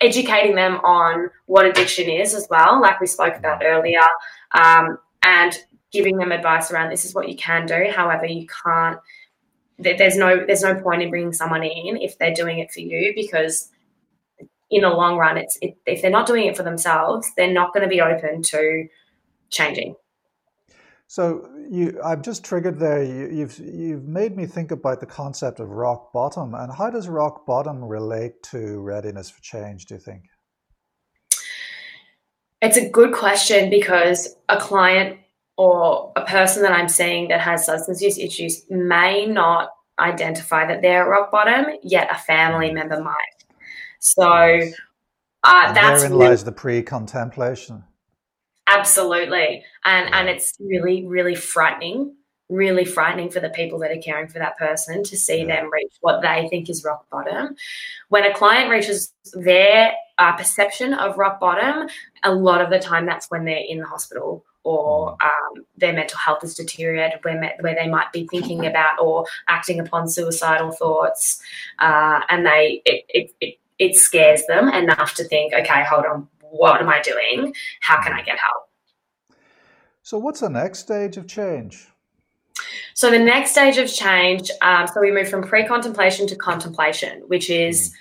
educating 0.00 0.54
them 0.54 0.76
on 0.76 1.30
what 1.46 1.66
addiction 1.66 2.08
is 2.08 2.34
as 2.34 2.46
well, 2.50 2.80
like 2.80 3.00
we 3.00 3.06
spoke 3.06 3.36
about 3.36 3.62
earlier, 3.64 4.00
um, 4.52 4.98
and 5.22 5.58
giving 5.92 6.16
them 6.16 6.32
advice 6.32 6.70
around 6.70 6.90
this 6.90 7.04
is 7.04 7.14
what 7.14 7.28
you 7.28 7.36
can 7.36 7.66
do. 7.66 7.86
However, 7.94 8.26
you 8.26 8.46
can't. 8.64 8.98
There's 9.78 10.16
no 10.16 10.44
there's 10.44 10.62
no 10.62 10.74
point 10.80 11.02
in 11.02 11.10
bringing 11.10 11.32
someone 11.32 11.62
in 11.62 11.96
if 11.96 12.18
they're 12.18 12.34
doing 12.34 12.58
it 12.58 12.70
for 12.70 12.80
you 12.80 13.12
because 13.14 13.70
in 14.70 14.82
the 14.82 14.90
long 14.90 15.16
run, 15.16 15.38
it's 15.38 15.58
it, 15.62 15.76
if 15.86 16.02
they're 16.02 16.10
not 16.10 16.26
doing 16.26 16.46
it 16.46 16.56
for 16.56 16.62
themselves, 16.62 17.30
they're 17.36 17.52
not 17.52 17.72
going 17.72 17.82
to 17.82 17.88
be 17.88 18.00
open 18.00 18.42
to 18.42 18.88
changing. 19.48 19.94
So 21.10 21.50
you, 21.68 22.00
I've 22.04 22.22
just 22.22 22.44
triggered 22.44 22.78
there. 22.78 23.02
You, 23.02 23.28
you've 23.32 23.58
you've 23.58 24.04
made 24.04 24.36
me 24.36 24.46
think 24.46 24.70
about 24.70 25.00
the 25.00 25.06
concept 25.06 25.58
of 25.58 25.68
rock 25.70 26.12
bottom, 26.12 26.54
and 26.54 26.72
how 26.72 26.88
does 26.88 27.08
rock 27.08 27.44
bottom 27.46 27.84
relate 27.84 28.40
to 28.44 28.78
readiness 28.78 29.28
for 29.28 29.42
change? 29.42 29.86
Do 29.86 29.94
you 29.94 30.00
think? 30.00 30.26
It's 32.62 32.76
a 32.76 32.88
good 32.88 33.12
question 33.12 33.70
because 33.70 34.36
a 34.48 34.56
client 34.56 35.18
or 35.56 36.12
a 36.14 36.24
person 36.24 36.62
that 36.62 36.70
I'm 36.70 36.88
seeing 36.88 37.26
that 37.26 37.40
has 37.40 37.66
substance 37.66 38.00
use 38.00 38.16
issues 38.16 38.62
may 38.70 39.26
not 39.26 39.70
identify 39.98 40.64
that 40.68 40.80
they're 40.80 41.02
at 41.02 41.08
rock 41.08 41.32
bottom, 41.32 41.74
yet 41.82 42.06
a 42.12 42.18
family 42.18 42.70
mm. 42.70 42.74
member 42.74 43.02
might. 43.02 43.44
So 43.98 44.22
uh, 45.42 45.72
that's 45.72 46.02
therein 46.02 46.16
lies 46.16 46.44
the 46.44 46.52
pre-contemplation. 46.52 47.82
Absolutely. 48.70 49.64
And 49.84 50.14
and 50.14 50.28
it's 50.28 50.54
really, 50.60 51.04
really 51.04 51.34
frightening, 51.34 52.14
really 52.48 52.84
frightening 52.84 53.30
for 53.30 53.40
the 53.40 53.50
people 53.50 53.78
that 53.80 53.90
are 53.90 54.00
caring 54.00 54.28
for 54.28 54.38
that 54.38 54.56
person 54.58 55.02
to 55.04 55.16
see 55.16 55.40
yeah. 55.40 55.62
them 55.62 55.72
reach 55.72 55.92
what 56.00 56.22
they 56.22 56.46
think 56.48 56.70
is 56.70 56.84
rock 56.84 57.04
bottom. 57.10 57.56
When 58.08 58.24
a 58.24 58.34
client 58.34 58.70
reaches 58.70 59.12
their 59.34 59.92
uh, 60.18 60.36
perception 60.36 60.94
of 60.94 61.18
rock 61.18 61.40
bottom, 61.40 61.88
a 62.22 62.32
lot 62.32 62.60
of 62.60 62.70
the 62.70 62.78
time 62.78 63.06
that's 63.06 63.30
when 63.30 63.44
they're 63.44 63.64
in 63.68 63.78
the 63.78 63.86
hospital 63.86 64.44
or 64.62 65.16
mm. 65.16 65.24
um, 65.24 65.64
their 65.76 65.92
mental 65.92 66.18
health 66.18 66.44
is 66.44 66.54
deteriorated, 66.54 67.18
where, 67.22 67.54
where 67.60 67.74
they 67.74 67.88
might 67.88 68.12
be 68.12 68.26
thinking 68.30 68.66
about 68.66 69.00
or 69.00 69.24
acting 69.48 69.80
upon 69.80 70.08
suicidal 70.08 70.70
thoughts, 70.72 71.40
uh, 71.78 72.20
and 72.28 72.46
they 72.46 72.82
it, 72.84 73.04
it, 73.08 73.34
it, 73.40 73.58
it 73.78 73.96
scares 73.96 74.44
them 74.46 74.68
enough 74.68 75.14
to 75.14 75.24
think, 75.24 75.54
okay, 75.54 75.82
hold 75.84 76.04
on, 76.04 76.28
what 76.50 76.80
am 76.80 76.88
I 76.88 77.00
doing? 77.00 77.54
How 77.80 78.02
can 78.02 78.12
I 78.12 78.22
get 78.22 78.38
help? 78.38 78.64
So, 80.02 80.18
what's 80.18 80.40
the 80.40 80.50
next 80.50 80.80
stage 80.80 81.16
of 81.16 81.26
change? 81.26 81.86
So, 82.94 83.10
the 83.10 83.18
next 83.18 83.52
stage 83.52 83.78
of 83.78 83.92
change, 83.92 84.50
um, 84.62 84.86
so 84.86 85.00
we 85.00 85.12
move 85.12 85.28
from 85.28 85.42
pre 85.42 85.66
contemplation 85.66 86.26
to 86.28 86.36
contemplation, 86.36 87.22
which 87.26 87.50
is, 87.50 87.94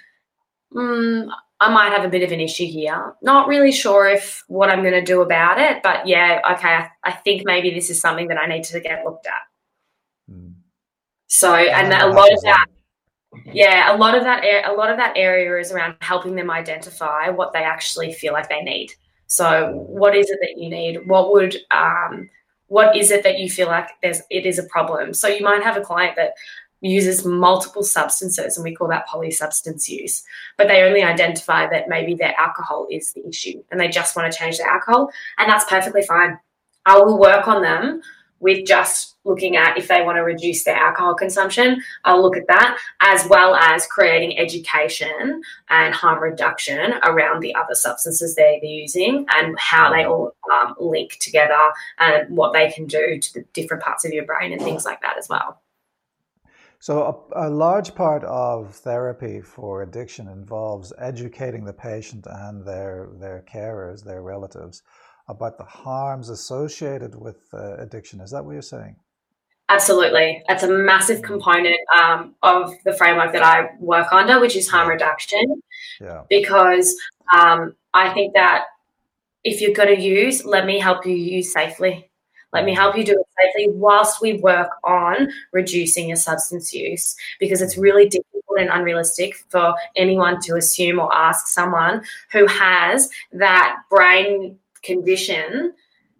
mm, 0.73 1.29
I 1.59 1.69
might 1.69 1.91
have 1.91 2.05
a 2.05 2.09
bit 2.09 2.23
of 2.23 2.31
an 2.31 2.39
issue 2.39 2.65
here. 2.65 3.15
Not 3.21 3.47
really 3.47 3.71
sure 3.71 4.07
if 4.07 4.43
what 4.47 4.69
I'm 4.69 4.81
going 4.81 4.93
to 4.93 5.03
do 5.03 5.21
about 5.21 5.59
it, 5.59 5.83
but 5.83 6.07
yeah, 6.07 6.41
okay, 6.53 6.69
I, 6.69 6.89
I, 7.03 7.11
think 7.11 7.43
maybe 7.45 7.69
this 7.69 7.89
is 7.89 7.99
something 7.99 8.29
that 8.29 8.37
I 8.37 8.47
need 8.47 8.63
to 8.65 8.79
get 8.79 9.03
looked 9.03 9.27
at. 9.27 10.33
Mm. 10.33 10.53
So, 11.27 11.53
and 11.53 11.93
a 11.93 12.07
lot 12.07 12.31
of 12.31 12.41
that 12.43 12.65
yeah 13.45 13.95
a 13.95 13.97
lot 13.97 14.15
of 14.15 14.23
that 14.23 14.43
a 14.67 14.73
lot 14.73 14.89
of 14.89 14.97
that 14.97 15.13
area 15.15 15.57
is 15.59 15.71
around 15.71 15.95
helping 16.01 16.35
them 16.35 16.51
identify 16.51 17.29
what 17.29 17.53
they 17.53 17.63
actually 17.63 18.13
feel 18.13 18.33
like 18.33 18.49
they 18.49 18.61
need. 18.61 18.91
So 19.27 19.71
what 19.87 20.15
is 20.15 20.29
it 20.29 20.39
that 20.41 20.61
you 20.61 20.69
need? 20.69 21.07
What 21.07 21.31
would 21.33 21.55
um, 21.71 22.29
what 22.67 22.95
is 22.95 23.11
it 23.11 23.23
that 23.23 23.39
you 23.39 23.49
feel 23.49 23.67
like 23.67 23.89
there's 24.01 24.21
it 24.29 24.45
is 24.45 24.59
a 24.59 24.63
problem? 24.63 25.13
So 25.13 25.27
you 25.27 25.43
might 25.43 25.63
have 25.63 25.77
a 25.77 25.81
client 25.81 26.15
that 26.15 26.33
uses 26.81 27.25
multiple 27.25 27.83
substances 27.83 28.57
and 28.57 28.63
we 28.63 28.73
call 28.73 28.87
that 28.87 29.05
polysubstance 29.05 29.89
use 29.89 30.23
but 30.57 30.69
they 30.69 30.81
only 30.83 31.03
identify 31.03 31.69
that 31.69 31.89
maybe 31.89 32.15
their 32.15 32.33
alcohol 32.39 32.87
is 32.89 33.11
the 33.11 33.27
issue 33.27 33.61
and 33.69 33.77
they 33.77 33.89
just 33.89 34.15
want 34.15 34.31
to 34.31 34.37
change 34.37 34.57
their 34.57 34.69
alcohol 34.69 35.09
and 35.37 35.49
that's 35.49 35.65
perfectly 35.65 36.01
fine. 36.03 36.39
I 36.85 36.97
will 36.97 37.19
work 37.19 37.47
on 37.47 37.61
them 37.61 38.01
with 38.39 38.65
just 38.65 39.17
looking 39.25 39.55
at 39.55 39.77
if 39.77 39.87
they 39.87 40.01
want 40.01 40.17
to 40.17 40.23
reduce 40.23 40.63
their 40.63 40.75
alcohol 40.75 41.13
consumption, 41.13 41.81
I'll 42.05 42.21
look 42.21 42.37
at 42.37 42.47
that 42.47 42.77
as 43.01 43.27
well 43.27 43.55
as 43.55 43.85
creating 43.87 44.37
education 44.37 45.41
and 45.69 45.93
harm 45.93 46.21
reduction 46.21 46.93
around 47.03 47.41
the 47.41 47.55
other 47.55 47.75
substances 47.75 48.35
they're 48.35 48.63
using 48.63 49.25
and 49.35 49.57
how 49.59 49.91
they 49.91 50.05
all 50.05 50.35
um, 50.51 50.75
link 50.79 51.17
together 51.19 51.53
and 51.99 52.35
what 52.35 52.53
they 52.53 52.71
can 52.71 52.85
do 52.85 53.19
to 53.19 53.33
the 53.33 53.45
different 53.53 53.83
parts 53.83 54.05
of 54.05 54.11
your 54.11 54.25
brain 54.25 54.53
and 54.53 54.61
things 54.61 54.85
like 54.85 55.01
that 55.01 55.17
as 55.17 55.27
well. 55.29 55.61
So, 56.81 57.27
a, 57.35 57.47
a 57.47 57.49
large 57.49 57.93
part 57.93 58.23
of 58.23 58.73
therapy 58.73 59.41
for 59.41 59.81
addiction 59.81 60.29
involves 60.29 60.93
educating 60.97 61.65
the 61.65 61.73
patient 61.73 62.25
and 62.25 62.65
their, 62.65 63.09
their 63.19 63.43
carers, 63.53 64.01
their 64.01 64.21
relatives, 64.21 64.81
about 65.29 65.57
the 65.57 65.63
harms 65.63 66.29
associated 66.29 67.15
with 67.15 67.37
uh, 67.53 67.77
addiction. 67.77 68.19
Is 68.19 68.31
that 68.31 68.43
what 68.43 68.53
you're 68.53 68.61
saying? 68.61 68.95
Absolutely. 69.69 70.43
That's 70.47 70.63
a 70.63 70.67
massive 70.67 71.21
component 71.21 71.77
um, 71.95 72.33
of 72.41 72.73
the 72.85 72.93
framework 72.93 73.31
that 73.33 73.43
I 73.43 73.69
work 73.79 74.11
under, 74.11 74.39
which 74.39 74.55
is 74.55 74.67
harm 74.67 74.89
reduction. 74.89 75.61
Yeah. 76.01 76.23
Because 76.27 76.95
um, 77.33 77.75
I 77.93 78.11
think 78.11 78.33
that 78.33 78.65
if 79.43 79.61
you're 79.61 79.75
going 79.75 79.95
to 79.95 80.01
use, 80.01 80.43
let 80.43 80.65
me 80.65 80.79
help 80.79 81.05
you 81.05 81.13
use 81.13 81.53
safely. 81.53 82.09
Let 82.51 82.65
me 82.65 82.73
help 82.73 82.97
you 82.97 83.03
do 83.03 83.11
it 83.11 83.27
safely 83.39 83.71
whilst 83.71 84.23
we 84.23 84.33
work 84.33 84.71
on 84.83 85.29
reducing 85.53 86.07
your 86.07 86.17
substance 86.17 86.73
use 86.73 87.15
because 87.39 87.61
it's 87.61 87.77
really 87.77 88.09
difficult 88.09 88.59
and 88.59 88.71
unrealistic 88.71 89.35
for 89.49 89.75
anyone 89.95 90.41
to 90.41 90.55
assume 90.55 90.99
or 90.99 91.15
ask 91.15 91.45
someone 91.45 92.01
who 92.31 92.47
has 92.47 93.11
that 93.33 93.75
brain 93.91 94.57
condition 94.83 95.73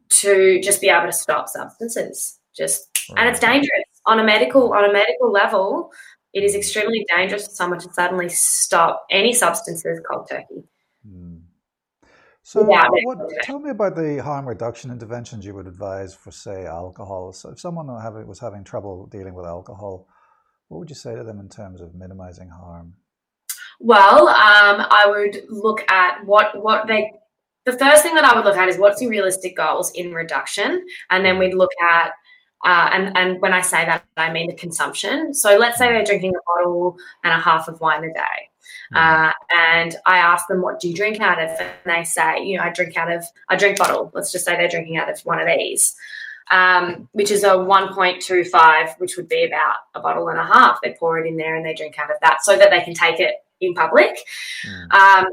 to 0.10 0.60
just 0.62 0.82
be 0.82 0.90
able 0.90 1.06
to 1.06 1.14
stop 1.14 1.48
substances. 1.48 2.40
Just 2.56 2.90
and 3.16 3.30
it's 3.30 3.40
dangerous 3.40 3.70
on 4.06 4.20
a 4.20 4.24
medical 4.24 4.74
on 4.74 4.90
a 4.90 4.94
medical 4.94 5.32
level. 5.32 5.92
It 6.34 6.44
is 6.44 6.56
extremely 6.56 7.06
dangerous 7.16 7.48
for 7.48 7.54
someone 7.54 7.80
to 7.80 7.92
suddenly 7.94 8.30
stop 8.30 9.06
any 9.10 9.34
substances 9.34 10.00
cold 10.10 10.28
turkey. 10.30 10.64
Mm. 11.08 11.42
So, 12.44 12.64
what, 12.64 13.30
tell 13.44 13.60
me 13.60 13.70
about 13.70 13.96
the 13.96 14.24
harm 14.24 14.48
reduction 14.48 14.90
interventions 14.90 15.46
you 15.46 15.54
would 15.54 15.68
advise 15.68 16.16
for, 16.16 16.32
say, 16.32 16.66
alcohol. 16.66 17.32
So, 17.32 17.52
if 17.52 17.60
someone 17.60 17.86
was 18.26 18.40
having 18.40 18.64
trouble 18.64 19.06
dealing 19.06 19.36
with 19.36 19.46
alcohol, 19.46 20.08
what 20.68 20.80
would 20.80 20.90
you 20.90 20.96
say 20.96 21.16
to 21.16 21.24
them 21.24 21.40
in 21.40 21.48
terms 21.48 21.80
of 21.80 21.94
minimizing 21.94 22.50
harm? 22.50 22.96
Well, 23.80 24.30
um, 24.30 24.88
I 24.90 25.06
would 25.08 25.44
look 25.48 25.90
at 25.92 26.26
what 26.26 26.60
what 26.60 26.88
they 26.88 27.12
the 27.72 27.78
first 27.78 28.04
thing 28.04 28.16
that 28.16 28.24
I 28.24 28.36
would 28.36 28.46
look 28.46 28.58
at 28.58 28.70
is 28.70 28.78
what's 28.78 29.02
your 29.02 29.12
realistic 29.12 29.58
goals 29.58 29.92
in 29.92 30.14
reduction, 30.14 30.86
and 31.10 31.26
then 31.26 31.38
we'd 31.38 31.54
look 31.54 31.72
at 31.82 32.12
uh, 32.66 32.90
and 32.92 33.18
and 33.18 33.42
when 33.42 33.54
I 33.54 33.62
say 33.62 33.86
that, 33.86 34.04
I 34.18 34.32
mean 34.32 34.48
the 34.48 34.56
consumption. 34.56 35.34
So 35.34 35.58
let's 35.58 35.78
say 35.78 35.88
they're 35.88 36.04
drinking 36.04 36.36
a 36.36 36.40
bottle 36.46 36.98
and 37.24 37.34
a 37.34 37.40
half 37.40 37.68
of 37.68 37.80
wine 37.80 38.04
a 38.04 38.14
day, 38.14 38.50
mm. 38.94 38.98
uh, 38.98 39.34
and 39.56 39.96
I 40.06 40.18
ask 40.18 40.48
them, 40.48 40.62
"What 40.62 40.80
do 40.80 40.90
you 40.90 40.96
drink 40.96 41.22
out 41.22 41.42
of?" 41.42 41.50
And 41.58 41.70
they 41.86 42.04
say, 42.04 42.44
"You 42.44 42.58
know, 42.58 42.64
I 42.64 42.72
drink 42.72 42.98
out 42.98 43.12
of 43.12 43.24
I 43.48 43.56
drink 43.56 43.78
bottle." 43.78 44.12
Let's 44.14 44.32
just 44.32 44.44
say 44.44 44.58
they're 44.58 44.68
drinking 44.68 44.98
out 44.98 45.10
of 45.10 45.22
one 45.22 45.40
of 45.40 45.48
these, 45.48 45.96
um, 46.52 47.08
which 47.14 47.32
is 47.32 47.46
a 47.46 47.58
one 47.58 47.94
point 47.94 48.22
two 48.22 48.44
five, 48.44 48.94
which 48.98 49.16
would 49.16 49.30
be 49.30 49.46
about 49.46 49.76
a 49.96 50.02
bottle 50.02 50.28
and 50.28 50.38
a 50.38 50.46
half. 50.46 50.80
They 50.84 50.96
pour 51.00 51.18
it 51.18 51.28
in 51.28 51.38
there 51.38 51.56
and 51.56 51.66
they 51.66 51.74
drink 51.74 51.98
out 51.98 52.12
of 52.12 52.18
that, 52.22 52.44
so 52.44 52.58
that 52.58 52.72
they 52.72 52.82
can 52.82 52.94
take 52.94 53.22
it 53.22 53.36
in 53.62 53.74
public. 53.74 54.18
Mm. 54.68 54.92
Um, 54.92 55.26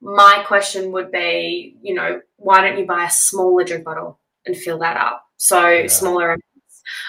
my 0.00 0.44
question 0.46 0.92
would 0.92 1.10
be, 1.10 1.76
you 1.82 1.94
know, 1.94 2.20
why 2.36 2.60
don't 2.60 2.78
you 2.78 2.86
buy 2.86 3.04
a 3.06 3.10
smaller 3.10 3.64
drink 3.64 3.84
bottle 3.84 4.18
and 4.46 4.56
fill 4.56 4.78
that 4.78 4.96
up? 4.96 5.24
So 5.36 5.68
yeah. 5.68 5.86
smaller 5.88 6.28
amounts. 6.28 6.42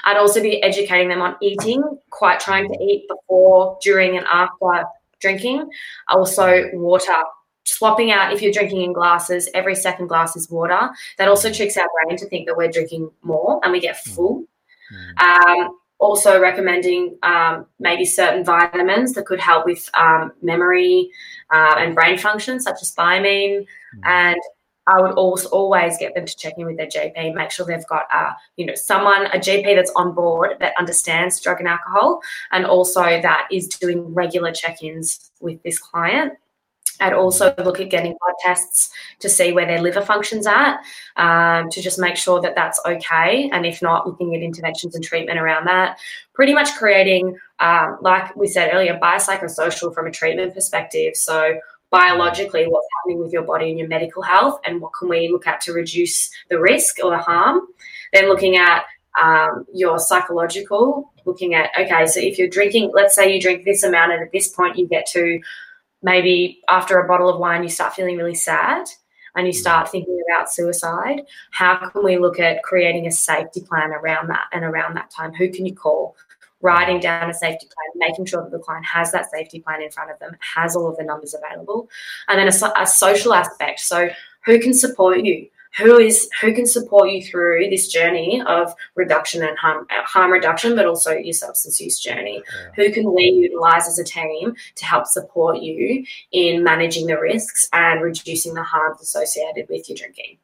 I'd 0.06 0.18
also 0.18 0.42
be 0.42 0.62
educating 0.64 1.10
them 1.10 1.22
on 1.22 1.36
eating, 1.42 1.84
quite 2.10 2.40
trying 2.40 2.68
to 2.68 2.84
eat 2.84 3.08
before, 3.08 3.78
during, 3.82 4.18
and 4.18 4.26
after 4.26 4.86
drinking. 5.20 5.70
Also, 6.10 6.70
water. 6.74 7.14
Swapping 7.66 8.12
out 8.12 8.32
if 8.32 8.42
you're 8.42 8.54
drinking 8.54 8.84
in 8.84 8.94
glasses, 8.94 9.50
every 9.54 9.76
second 9.76 10.08
glass 10.08 10.38
is 10.38 10.50
water. 10.50 10.90
That 11.18 11.28
also 11.28 11.52
tricks 11.52 11.76
our 11.76 11.88
brain 12.06 12.18
to 12.18 12.26
think 12.28 12.48
that 12.48 12.56
we're 12.56 12.72
drinking 12.72 13.12
more 13.22 13.60
and 13.62 13.74
we 13.74 13.82
get 13.82 13.98
mm. 13.98 14.16
full. 14.16 14.46
Mm. 15.20 15.66
Um, 15.66 15.78
also 16.00 16.40
recommending 16.40 17.18
um, 17.24 17.66
maybe 17.80 18.06
certain 18.06 18.44
vitamins 18.44 19.14
that 19.14 19.26
could 19.26 19.40
help 19.40 19.66
with 19.66 19.90
um, 19.96 20.32
memory 20.42 21.10
uh, 21.52 21.76
and 21.78 21.96
brain 21.96 22.18
function, 22.18 22.60
such 22.60 22.82
as 22.82 22.94
thiamine. 22.94 23.66
Mm. 23.96 24.06
And 24.06 24.42
I 24.88 25.02
would 25.02 25.12
also 25.12 25.50
always 25.50 25.98
get 25.98 26.16
them 26.16 26.26
to 26.26 26.36
check 26.36 26.54
in 26.58 26.66
with 26.66 26.78
their 26.78 26.88
GP, 26.88 27.34
make 27.34 27.52
sure 27.52 27.66
they've 27.66 27.86
got 27.88 28.04
a, 28.14 28.36
you 28.56 28.66
know, 28.66 28.76
someone, 28.76 29.26
a 29.28 29.38
GP 29.38 29.76
that's 29.76 29.92
on 29.96 30.14
board 30.14 30.52
that 30.62 30.74
understands 30.80 31.42
drug 31.42 31.60
and 31.60 31.68
alcohol, 31.68 32.22
and 32.52 32.66
also 32.66 33.02
that 33.02 33.48
is 33.52 33.68
doing 33.68 34.14
regular 34.14 34.52
check-ins 34.54 35.32
with 35.42 35.62
this 35.64 35.78
client. 35.78 36.34
I'd 37.00 37.14
also 37.14 37.54
look 37.64 37.80
at 37.80 37.90
getting 37.90 38.12
blood 38.20 38.36
tests 38.46 38.92
to 39.20 39.30
see 39.30 39.52
where 39.52 39.66
their 39.66 39.82
liver 39.82 40.02
functions 40.02 40.48
at, 40.48 40.80
um, 41.16 41.70
to 41.70 41.82
just 41.82 42.00
make 42.00 42.16
sure 42.16 42.42
that 42.42 42.56
that's 42.56 42.80
okay. 42.86 43.50
And 43.52 43.66
if 43.66 43.82
not, 43.82 44.08
looking 44.08 44.36
at 44.36 44.42
interventions 44.42 44.96
and 44.96 45.04
treatment 45.04 45.40
around 45.40 45.66
that. 45.68 46.00
Pretty 46.34 46.54
much 46.54 46.76
creating, 46.76 47.38
um, 47.60 47.98
like 48.02 48.36
we 48.36 48.48
said 48.48 48.72
earlier, 48.74 49.00
biopsychosocial 49.02 49.94
from 49.94 50.08
a 50.08 50.12
treatment 50.12 50.54
perspective. 50.54 51.16
So 51.16 51.60
biologically, 51.90 52.66
what's 52.68 52.88
happening 52.98 53.22
with 53.24 53.32
your 53.32 53.44
body 53.44 53.70
and 53.70 53.80
your 53.80 53.88
medical 53.88 54.22
health, 54.22 54.60
and 54.66 54.82
what 54.82 54.92
can 54.94 55.10
we 55.10 55.30
look 55.30 55.48
at 55.48 55.62
to 55.62 55.74
reduce 55.74 56.30
the 56.50 56.60
risk 56.60 56.98
or 57.04 57.12
the 57.12 57.18
harm. 57.18 57.62
Then 58.14 58.28
looking 58.28 58.58
at 58.58 58.84
um, 59.22 59.66
your 59.74 60.00
psychological, 60.00 61.12
looking 61.26 61.56
at 61.56 61.72
okay, 61.80 62.06
so 62.06 62.20
if 62.20 62.38
you're 62.38 62.50
drinking, 62.50 62.92
let's 62.94 63.16
say 63.16 63.34
you 63.34 63.42
drink 63.42 63.66
this 63.66 63.84
amount, 63.84 64.12
and 64.12 64.22
at 64.22 64.32
this 64.32 64.50
point 64.50 64.78
you 64.78 64.88
get 64.88 65.06
to 65.08 65.40
maybe 66.02 66.62
after 66.70 67.00
a 67.00 67.08
bottle 67.08 67.30
of 67.30 67.40
wine 67.40 67.64
you 67.64 67.70
start 67.70 67.94
feeling 67.94 68.18
really 68.18 68.36
sad 68.36 68.88
and 69.36 69.48
you 69.48 69.54
mm. 69.54 69.58
start 69.58 69.90
thinking 69.90 70.20
about 70.30 70.52
suicide, 70.52 71.22
how 71.52 71.90
can 71.90 72.04
we 72.04 72.18
look 72.18 72.40
at 72.40 72.64
creating 72.64 73.08
a 73.08 73.12
safety 73.12 73.62
plan 73.62 73.92
around 73.92 74.30
that 74.30 74.46
and 74.52 74.64
around 74.64 74.96
that 74.96 75.12
time? 75.12 75.34
Who 75.34 75.50
can 75.50 75.66
you 75.66 75.76
call? 75.76 76.16
Writing 76.62 77.00
down 77.00 77.30
a 77.30 77.34
safety 77.36 77.68
plan, 77.68 78.10
making 78.10 78.26
sure 78.26 78.42
that 78.42 78.52
the 78.52 78.58
client 78.58 78.86
has 78.86 79.12
that 79.12 79.30
safety 79.30 79.60
plan 79.60 79.82
in 79.82 79.92
front 79.92 80.10
of 80.10 80.18
them, 80.18 80.36
has 80.56 80.76
all 80.76 80.88
of 80.88 80.98
the 80.98 81.04
numbers 81.04 81.36
available, 81.36 81.88
and 82.28 82.40
then 82.40 82.48
a, 82.48 82.82
a 82.82 82.88
social 82.88 83.32
aspect. 83.32 83.80
So, 83.80 84.10
who 84.44 84.60
can 84.60 84.74
support 84.74 85.24
you? 85.24 85.48
Who 85.78 85.98
is 85.98 86.30
who 86.42 86.54
can 86.54 86.66
support 86.66 87.10
you 87.12 87.24
through 87.24 87.70
this 87.70 87.88
journey 87.88 88.42
of 88.46 88.74
reduction 88.96 89.44
and 89.44 89.58
harm 89.58 89.86
harm 89.90 90.32
reduction, 90.32 90.76
but 90.76 90.86
also 90.86 91.12
your 91.12 91.34
substance 91.34 91.80
use 91.80 92.00
journey. 92.00 92.44
Yeah. 92.46 92.70
Who 92.76 92.92
can 92.92 93.14
we 93.14 93.24
utilize 93.24 93.88
as 93.88 94.00
a 94.00 94.04
team 94.04 94.56
to 94.76 94.86
help 94.86 95.06
support 95.06 95.62
you 95.62 96.06
in 96.32 96.64
managing 96.64 97.08
the 97.08 97.20
risks 97.20 97.70
and 97.74 98.02
reducing 98.02 98.54
the 98.54 98.64
harms 98.64 99.02
associated 99.02 99.68
with 99.70 99.88
your 99.90 99.98
drinking? 99.98 100.38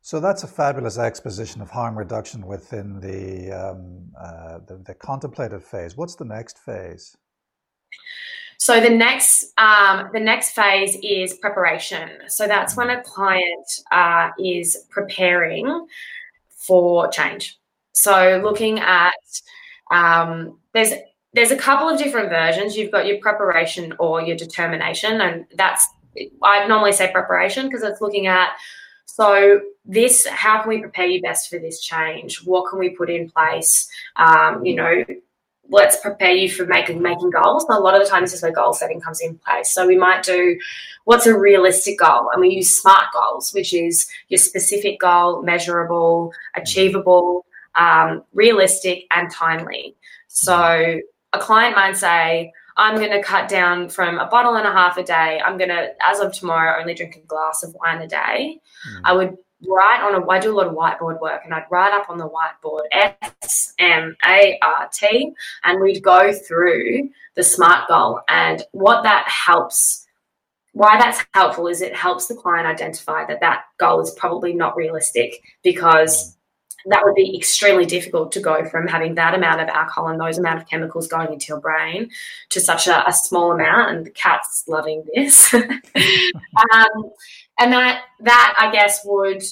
So 0.00 0.20
that's 0.20 0.42
a 0.42 0.46
fabulous 0.46 0.98
exposition 0.98 1.62
of 1.62 1.70
harm 1.70 1.96
reduction 1.96 2.46
within 2.46 3.00
the, 3.00 3.50
um, 3.52 4.10
uh, 4.20 4.58
the, 4.66 4.76
the 4.76 4.92
contemplative 4.92 5.64
phase. 5.64 5.96
What's 5.96 6.14
the 6.14 6.26
next 6.26 6.58
phase? 6.58 7.16
So 8.64 8.80
the 8.80 8.88
next 8.88 9.52
um, 9.58 10.08
the 10.14 10.20
next 10.20 10.52
phase 10.52 10.96
is 11.02 11.34
preparation. 11.34 12.08
So 12.28 12.46
that's 12.46 12.78
when 12.78 12.88
a 12.88 13.02
client 13.02 13.68
uh, 13.92 14.30
is 14.38 14.86
preparing 14.88 15.86
for 16.48 17.08
change. 17.08 17.58
So 17.92 18.40
looking 18.42 18.78
at 18.78 19.12
um, 19.90 20.58
there's 20.72 20.94
there's 21.34 21.50
a 21.50 21.58
couple 21.58 21.90
of 21.90 21.98
different 21.98 22.30
versions. 22.30 22.74
You've 22.74 22.90
got 22.90 23.06
your 23.06 23.18
preparation 23.18 23.92
or 23.98 24.22
your 24.22 24.36
determination, 24.38 25.20
and 25.20 25.44
that's 25.56 25.86
I 26.42 26.66
normally 26.66 26.92
say 26.92 27.12
preparation 27.12 27.66
because 27.66 27.82
it's 27.82 28.00
looking 28.00 28.28
at 28.28 28.52
so 29.04 29.60
this 29.84 30.26
how 30.26 30.62
can 30.62 30.70
we 30.70 30.80
prepare 30.80 31.04
you 31.04 31.20
best 31.20 31.50
for 31.50 31.58
this 31.58 31.82
change? 31.82 32.42
What 32.46 32.70
can 32.70 32.78
we 32.78 32.96
put 32.96 33.10
in 33.10 33.28
place? 33.28 33.90
Um, 34.16 34.64
you 34.64 34.74
know, 34.74 35.04
let's 35.70 35.96
prepare 36.00 36.32
you 36.32 36.50
for 36.50 36.66
making 36.66 37.00
making 37.02 37.30
goals. 37.30 37.64
a 37.68 37.78
lot 37.78 37.94
of 37.94 38.02
the 38.02 38.08
time, 38.08 38.22
this 38.22 38.34
is 38.34 38.42
where 38.42 38.52
goal 38.52 38.72
setting 38.72 39.00
comes 39.00 39.20
in 39.20 39.38
place. 39.38 39.70
So 39.70 39.86
we 39.86 39.96
might 39.96 40.22
do 40.22 40.58
what's 41.04 41.26
a 41.26 41.38
realistic 41.38 41.98
goal, 41.98 42.30
and 42.32 42.40
we 42.40 42.50
use 42.50 42.76
SMART 42.76 43.06
goals, 43.12 43.52
which 43.52 43.72
is 43.74 44.08
your 44.28 44.38
specific 44.38 45.00
goal, 45.00 45.42
measurable, 45.42 46.32
achievable, 46.54 47.46
um, 47.74 48.22
realistic, 48.32 49.04
and 49.10 49.30
timely. 49.30 49.96
So 50.28 51.00
a 51.32 51.38
client 51.38 51.76
might 51.76 51.96
say, 51.96 52.52
I'm 52.76 52.96
going 52.96 53.10
to 53.10 53.22
cut 53.22 53.48
down 53.48 53.88
from 53.88 54.18
a 54.18 54.26
bottle 54.26 54.56
and 54.56 54.66
a 54.66 54.72
half 54.72 54.96
a 54.96 55.04
day. 55.04 55.40
I'm 55.44 55.56
going 55.56 55.70
to, 55.70 55.94
as 56.02 56.18
of 56.18 56.32
tomorrow, 56.32 56.80
only 56.80 56.94
drink 56.94 57.16
a 57.16 57.20
glass 57.20 57.62
of 57.62 57.74
wine 57.74 58.02
a 58.02 58.08
day. 58.08 58.58
Mm. 58.88 59.00
I 59.04 59.12
would 59.12 59.36
write 59.68 60.02
on 60.02 60.14
a 60.14 60.28
I 60.28 60.38
do 60.38 60.52
a 60.52 60.56
lot 60.56 60.66
of 60.66 60.74
whiteboard 60.74 61.20
work 61.20 61.42
and 61.44 61.54
I'd 61.54 61.66
write 61.70 61.92
up 61.92 62.10
on 62.10 62.18
the 62.18 62.28
whiteboard 62.28 62.82
S 62.92 63.74
M 63.78 64.16
A 64.24 64.58
R 64.62 64.88
T 64.92 65.32
and 65.64 65.80
we'd 65.80 66.02
go 66.02 66.32
through 66.32 67.10
the 67.34 67.42
SMART 67.42 67.88
goal 67.88 68.20
and 68.28 68.62
what 68.72 69.02
that 69.02 69.28
helps 69.28 70.06
why 70.72 70.98
that's 70.98 71.24
helpful 71.34 71.68
is 71.68 71.80
it 71.80 71.94
helps 71.94 72.26
the 72.26 72.34
client 72.34 72.66
identify 72.66 73.24
that 73.26 73.40
that 73.40 73.64
goal 73.78 74.00
is 74.00 74.10
probably 74.18 74.52
not 74.52 74.76
realistic 74.76 75.40
because 75.62 76.36
that 76.86 77.02
would 77.04 77.14
be 77.14 77.36
extremely 77.36 77.86
difficult 77.86 78.32
to 78.32 78.40
go 78.40 78.64
from 78.64 78.86
having 78.86 79.14
that 79.14 79.34
amount 79.34 79.60
of 79.60 79.68
alcohol 79.68 80.08
and 80.08 80.20
those 80.20 80.38
amount 80.38 80.60
of 80.60 80.68
chemicals 80.68 81.08
going 81.08 81.32
into 81.32 81.46
your 81.48 81.60
brain 81.60 82.10
to 82.50 82.60
such 82.60 82.86
a, 82.86 83.08
a 83.08 83.12
small 83.12 83.52
amount 83.52 83.96
and 83.96 84.06
the 84.06 84.10
cat's 84.10 84.64
loving 84.68 85.04
this. 85.14 85.54
Um, 86.72 87.10
and 87.58 87.72
that 87.72 88.02
that 88.20 88.54
I 88.58 88.72
guess 88.72 89.00
would 89.04 89.42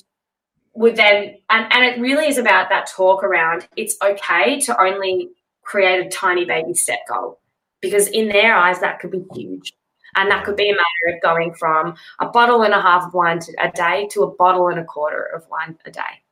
would 0.75 0.97
then 0.97 1.37
and, 1.51 1.73
and 1.73 1.85
it 1.85 2.01
really 2.01 2.27
is 2.27 2.39
about 2.39 2.69
that 2.71 2.87
talk 2.87 3.23
around 3.23 3.69
it's 3.77 3.97
okay 4.03 4.59
to 4.61 4.81
only 4.81 5.31
create 5.63 6.07
a 6.07 6.09
tiny 6.09 6.45
baby 6.45 6.75
step 6.75 7.01
goal 7.09 7.39
because 7.83 8.09
in 8.09 8.29
their 8.29 8.55
eyes 8.55 8.81
that 8.81 9.01
could 9.01 9.11
be 9.11 9.25
huge. 9.35 9.75
And 10.15 10.31
that 10.31 10.45
could 10.45 10.57
be 10.57 10.69
a 10.69 10.73
matter 10.73 11.17
of 11.17 11.23
going 11.23 11.55
from 11.55 11.95
a 12.21 12.29
bottle 12.29 12.63
and 12.63 12.75
a 12.75 12.81
half 12.81 13.05
of 13.05 13.15
wine 13.15 13.41
a 13.59 13.71
day 13.71 14.09
to 14.13 14.23
a 14.23 14.35
bottle 14.35 14.69
and 14.69 14.79
a 14.79 14.85
quarter 14.85 15.23
of 15.23 15.45
wine 15.51 15.79
a 15.87 15.91
day. 15.91 16.23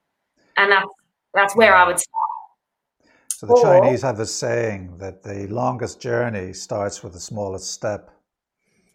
And 0.56 0.70
that's 0.70 0.86
that's 1.32 1.56
where 1.56 1.74
i 1.74 1.86
would 1.86 1.98
start. 1.98 3.10
So 3.28 3.46
the 3.46 3.54
or, 3.54 3.62
chinese 3.62 4.02
have 4.02 4.20
a 4.20 4.26
saying 4.26 4.98
that 4.98 5.22
the 5.22 5.46
longest 5.46 6.00
journey 6.00 6.52
starts 6.52 7.02
with 7.02 7.14
the 7.14 7.20
smallest 7.20 7.72
step. 7.72 8.10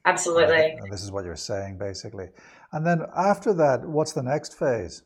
Absolutely. 0.06 0.76
And 0.80 0.94
this 0.94 1.04
is 1.04 1.12
what 1.12 1.26
you're 1.26 1.36
saying 1.36 1.80
basically 1.80 2.30
and 2.76 2.86
then 2.86 3.04
after 3.16 3.54
that, 3.54 3.88
what's 3.88 4.12
the 4.12 4.22
next 4.22 4.60
phase? 4.60 5.04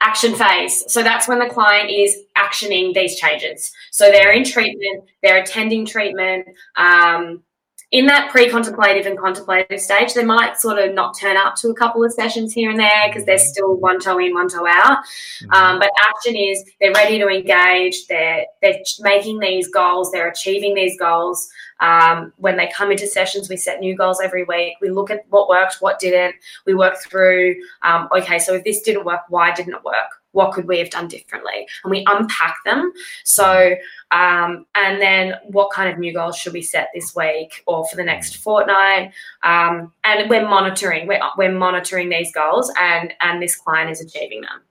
Action 0.00 0.34
phase. 0.34 0.82
So 0.90 1.02
that's 1.02 1.28
when 1.28 1.40
the 1.40 1.46
client 1.46 1.90
is 1.90 2.16
actioning 2.38 2.94
these 2.94 3.16
changes. 3.16 3.70
So 3.90 4.10
they're 4.10 4.32
in 4.32 4.44
treatment, 4.44 5.04
they're 5.22 5.42
attending 5.42 5.84
treatment. 5.84 6.46
Um, 6.76 7.42
in 7.90 8.04
that 8.06 8.30
pre-contemplative 8.30 9.06
and 9.06 9.18
contemplative 9.18 9.80
stage, 9.80 10.12
they 10.12 10.24
might 10.24 10.58
sort 10.58 10.78
of 10.78 10.92
not 10.92 11.18
turn 11.18 11.38
up 11.38 11.56
to 11.56 11.70
a 11.70 11.74
couple 11.74 12.04
of 12.04 12.12
sessions 12.12 12.52
here 12.52 12.70
and 12.70 12.78
there 12.78 13.08
because 13.08 13.24
they're 13.24 13.36
mm-hmm. 13.36 13.46
still 13.46 13.76
one 13.76 13.98
toe 13.98 14.18
in, 14.18 14.34
one 14.34 14.48
toe 14.48 14.66
out. 14.66 14.98
Mm-hmm. 14.98 15.52
Um, 15.52 15.78
but 15.78 15.90
action 16.06 16.36
is 16.36 16.64
they're 16.80 16.92
ready 16.92 17.18
to 17.18 17.28
engage. 17.28 18.06
They're 18.06 18.44
they're 18.60 18.80
making 19.00 19.38
these 19.38 19.68
goals. 19.68 20.12
They're 20.12 20.28
achieving 20.28 20.74
these 20.74 20.98
goals. 20.98 21.48
Um, 21.80 22.32
when 22.36 22.58
they 22.58 22.70
come 22.76 22.90
into 22.90 23.06
sessions, 23.06 23.48
we 23.48 23.56
set 23.56 23.80
new 23.80 23.96
goals 23.96 24.20
every 24.20 24.44
week. 24.44 24.74
We 24.82 24.90
look 24.90 25.10
at 25.10 25.24
what 25.30 25.48
worked, 25.48 25.76
what 25.80 25.98
didn't. 25.98 26.34
We 26.66 26.74
work 26.74 26.98
through, 26.98 27.56
um, 27.82 28.08
okay, 28.16 28.38
so 28.38 28.54
if 28.54 28.64
this 28.64 28.82
didn't 28.82 29.04
work, 29.04 29.20
why 29.28 29.54
didn't 29.54 29.74
it 29.74 29.84
work? 29.84 30.17
What 30.32 30.52
could 30.52 30.68
we 30.68 30.78
have 30.78 30.90
done 30.90 31.08
differently? 31.08 31.66
And 31.82 31.90
we 31.90 32.04
unpack 32.06 32.56
them. 32.64 32.92
So, 33.24 33.74
um, 34.10 34.66
and 34.74 35.00
then 35.00 35.34
what 35.48 35.70
kind 35.72 35.90
of 35.90 35.98
new 35.98 36.12
goals 36.12 36.36
should 36.36 36.52
we 36.52 36.62
set 36.62 36.90
this 36.94 37.14
week 37.16 37.62
or 37.66 37.86
for 37.88 37.96
the 37.96 38.04
next 38.04 38.36
fortnight? 38.36 39.12
Um, 39.42 39.92
and 40.04 40.28
we're 40.28 40.48
monitoring. 40.48 41.06
We're, 41.06 41.20
we're 41.36 41.52
monitoring 41.52 42.08
these 42.08 42.32
goals, 42.32 42.72
and 42.78 43.12
and 43.20 43.42
this 43.42 43.56
client 43.56 43.90
is 43.90 44.00
achieving 44.00 44.42
them. 44.42 44.62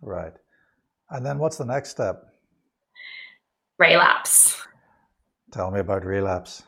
Right. 0.00 0.32
And 1.10 1.24
then 1.24 1.38
what's 1.38 1.56
the 1.56 1.64
next 1.64 1.90
step? 1.90 2.26
Relapse. 3.78 4.60
Tell 5.52 5.70
me 5.70 5.80
about 5.80 6.04
relapse. 6.04 6.62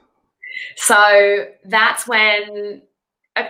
So 0.76 1.46
that's 1.64 2.06
when 2.06 2.82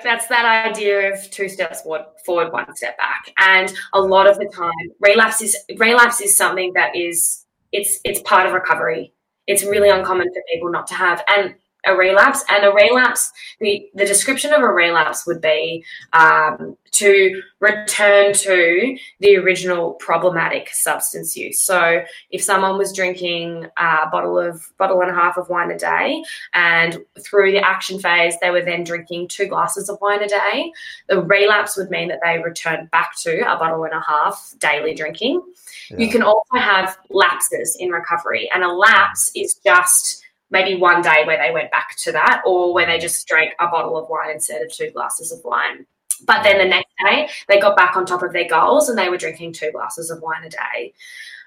that's 0.03 0.27
that 0.29 0.44
idea 0.66 1.12
of 1.12 1.31
two 1.31 1.48
steps 1.48 1.83
forward, 2.24 2.53
one 2.53 2.74
step 2.77 2.96
back. 2.98 3.33
And 3.38 3.72
a 3.92 4.01
lot 4.01 4.29
of 4.29 4.38
the 4.38 4.51
time, 4.55 4.72
relapse 5.01 5.42
is 5.42 5.57
relapse 5.77 6.20
is 6.20 6.37
something 6.37 6.72
that 6.74 6.96
is 6.96 7.44
it's 7.72 8.01
it's 8.05 8.20
part 8.22 8.46
of 8.46 8.53
recovery. 8.53 9.12
It's 9.46 9.64
really 9.64 9.88
uncommon 9.88 10.29
for 10.33 10.42
people 10.53 10.70
not 10.70 10.87
to 10.88 10.94
have. 10.94 11.24
And 11.29 11.55
a 11.87 11.95
relapse. 11.95 12.45
And 12.51 12.64
a 12.64 12.73
relapse, 12.73 13.31
the, 13.61 13.88
the 13.95 14.05
description 14.05 14.53
of 14.53 14.62
a 14.62 14.69
relapse 14.69 15.27
would 15.27 15.41
be 15.41 15.85
um, 16.12 16.77
to 16.93 17.43
return 17.61 18.33
to 18.33 18.99
the 19.21 19.37
original 19.37 19.93
problematic 19.95 20.71
substance 20.71 21.37
use. 21.37 21.61
So 21.62 22.03
if 22.31 22.43
someone 22.43 22.77
was 22.79 22.93
drinking 22.93 23.67
a 23.77 24.09
bottle 24.11 24.38
of 24.38 24.62
bottle 24.79 25.01
and 25.01 25.11
a 25.11 25.14
half 25.14 25.37
of 25.37 25.49
wine 25.49 25.71
a 25.71 25.79
day, 25.79 26.23
and 26.55 26.99
through 27.21 27.53
the 27.53 27.64
action 27.64 27.99
phase 28.01 28.35
they 28.41 28.51
were 28.51 28.62
then 28.62 28.85
drinking 28.85 29.29
two 29.29 29.47
glasses 29.47 29.88
of 29.88 29.99
wine 30.01 30.23
a 30.23 30.29
day, 30.29 30.73
the 31.09 31.23
relapse 31.23 31.77
would 31.77 31.91
mean 31.91 32.09
that 32.09 32.21
they 32.25 32.38
return 32.38 32.88
back 32.91 33.17
to 33.23 33.41
a 33.41 33.57
bottle 33.57 33.85
and 33.85 33.95
a 33.95 34.03
half 34.07 34.55
daily 34.59 34.95
drinking. 34.95 35.43
Yeah. 35.91 35.99
You 35.99 36.11
can 36.11 36.23
also 36.23 36.57
have 36.57 36.99
lapses 37.11 37.77
in 37.79 37.91
recovery, 37.91 38.51
and 38.53 38.64
a 38.64 38.73
lapse 38.73 39.31
is 39.35 39.55
just 39.64 40.25
maybe 40.51 40.81
one 40.81 41.03
day 41.03 41.25
where 41.27 41.39
they 41.39 41.53
went 41.53 41.71
back 41.71 41.97
to 41.99 42.13
that 42.13 42.43
or 42.47 42.73
where 42.73 42.87
they 42.87 42.99
just 42.99 43.27
drank 43.27 43.53
a 43.61 43.69
bottle 43.69 43.97
of 43.97 44.09
wine 44.09 44.31
instead 44.31 44.63
of 44.63 44.73
two 44.73 44.91
glasses 44.91 45.33
of 45.33 45.41
wine. 45.45 45.87
But 46.27 46.43
then 46.43 46.59
the 46.59 46.65
next 46.65 46.93
day, 47.05 47.29
they 47.49 47.61
got 47.61 47.77
back 47.77 47.97
on 47.97 48.05
top 48.05 48.23
of 48.23 48.33
their 48.33 48.49
goals 48.49 48.89
and 48.89 48.99
they 48.99 49.09
were 49.09 49.19
drinking 49.19 49.53
two 49.53 49.71
glasses 49.73 50.11
of 50.11 50.21
wine 50.21 50.45
a 50.45 50.49
day. 50.49 50.93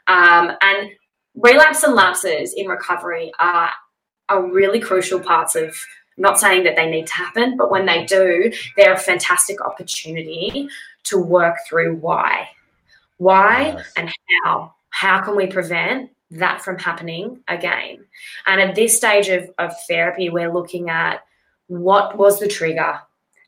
Um, 0.08 0.52
and 0.62 0.92
relapse 1.36 1.84
and 1.84 1.96
lapses 1.96 2.54
in 2.54 2.68
recovery 2.68 3.32
are, 3.40 3.72
are 4.30 4.52
really 4.52 4.80
crucial 4.80 5.20
parts 5.20 5.56
of 5.56 5.76
I'm 6.18 6.24
not 6.24 6.40
saying 6.40 6.66
that 6.66 6.76
they 6.76 6.90
need 6.90 7.08
to 7.08 7.14
happen, 7.14 7.58
but 7.58 7.72
when 7.72 7.86
they 7.86 8.06
do, 8.06 8.52
they're 8.76 8.94
a 8.94 9.00
fantastic 9.00 9.62
opportunity 9.62 10.68
to 11.06 11.18
work 11.18 11.56
through 11.68 11.96
why. 11.96 12.50
Why 13.18 13.74
yes. 13.78 13.94
and 13.96 14.12
how. 14.44 14.74
How 14.90 15.22
can 15.22 15.36
we 15.36 15.48
prevent 15.48 16.12
that 16.32 16.62
from 16.62 16.78
happening 16.78 17.42
again. 17.48 18.06
And 18.46 18.62
at 18.62 18.76
this 18.76 18.96
stage 18.96 19.28
of, 19.28 19.50
of 19.58 19.74
therapy, 19.88 20.30
we're 20.30 20.54
looking 20.54 20.90
at 20.90 21.26
what 21.68 22.18
was 22.18 22.40
the 22.40 22.48
trigger 22.48 23.00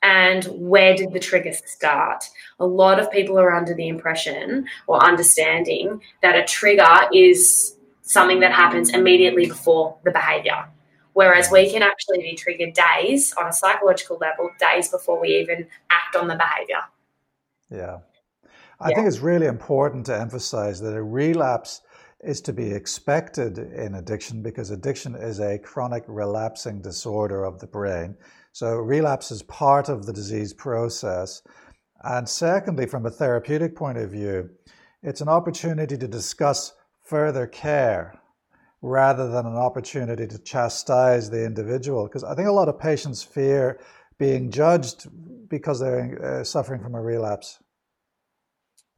and 0.02 0.44
where 0.46 0.96
did 0.96 1.14
the 1.14 1.20
trigger 1.20 1.54
start? 1.66 2.26
A 2.60 2.66
lot 2.66 3.00
of 3.00 3.10
people 3.10 3.40
are 3.40 3.54
under 3.54 3.74
the 3.74 3.88
impression 3.88 4.68
or 4.88 5.04
understanding 5.04 6.02
that 6.22 6.36
a 6.36 6.44
trigger 6.44 7.08
is 7.14 7.78
something 8.02 8.42
that 8.42 8.52
happens 8.52 8.90
immediately 8.90 9.48
before 9.48 9.98
the 10.04 10.12
behavior. 10.12 10.68
Whereas 11.14 11.50
we 11.52 11.72
can 11.72 11.84
actually 11.84 12.20
be 12.20 12.36
triggered 12.36 12.74
days 12.74 13.34
on 13.34 13.48
a 13.48 13.54
psychological 13.54 14.18
level, 14.18 14.50
days 14.60 14.90
before 14.90 15.22
we 15.22 15.30
even 15.40 15.68
act 15.90 16.16
on 16.16 16.28
the 16.28 16.36
behavior. 16.36 16.82
Yeah. 17.70 18.00
I 18.80 18.90
yeah. 18.90 18.96
think 18.96 19.08
it's 19.08 19.20
really 19.20 19.46
important 19.46 20.08
to 20.08 20.20
emphasize 20.20 20.82
that 20.82 20.96
a 20.96 21.04
relapse 21.04 21.82
is 22.24 22.42
to 22.42 22.54
be 22.54 22.72
expected 22.72 23.58
in 23.58 23.96
addiction 23.96 24.42
because 24.42 24.72
addiction 24.72 25.16
is 25.16 25.40
a 25.40 25.60
chronic 25.60 26.04
relapsing 26.08 26.82
disorder 26.82 27.44
of 27.44 27.60
the 27.60 27.68
brain. 27.68 28.16
So 28.52 28.76
relapse 28.76 29.32
is 29.32 29.42
part 29.44 29.90
of 29.90 30.06
the 30.06 30.14
disease 30.14 30.54
process. 30.54 31.42
And 32.04 32.28
secondly, 32.28 32.86
from 32.86 33.06
a 33.06 33.12
therapeutic 33.12 33.76
point 33.76 33.98
of 33.98 34.12
view, 34.12 34.50
it's 35.02 35.22
an 35.22 35.30
opportunity 35.30 35.98
to 35.98 36.08
discuss 36.08 36.74
further 37.02 37.48
care 37.48 38.20
rather 38.82 39.30
than 39.30 39.46
an 39.46 39.56
opportunity 39.56 40.28
to 40.28 40.38
chastise 40.40 41.30
the 41.30 41.46
individual. 41.46 42.04
Because 42.04 42.24
I 42.24 42.36
think 42.36 42.48
a 42.48 42.52
lot 42.52 42.70
of 42.70 42.78
patients 42.78 43.24
fear 43.24 43.80
being 44.18 44.52
judged 44.52 45.08
because 45.50 45.80
they're 45.80 46.42
uh, 46.42 46.44
suffering 46.44 46.82
from 46.82 46.96
a 46.96 47.02
relapse. 47.02 47.63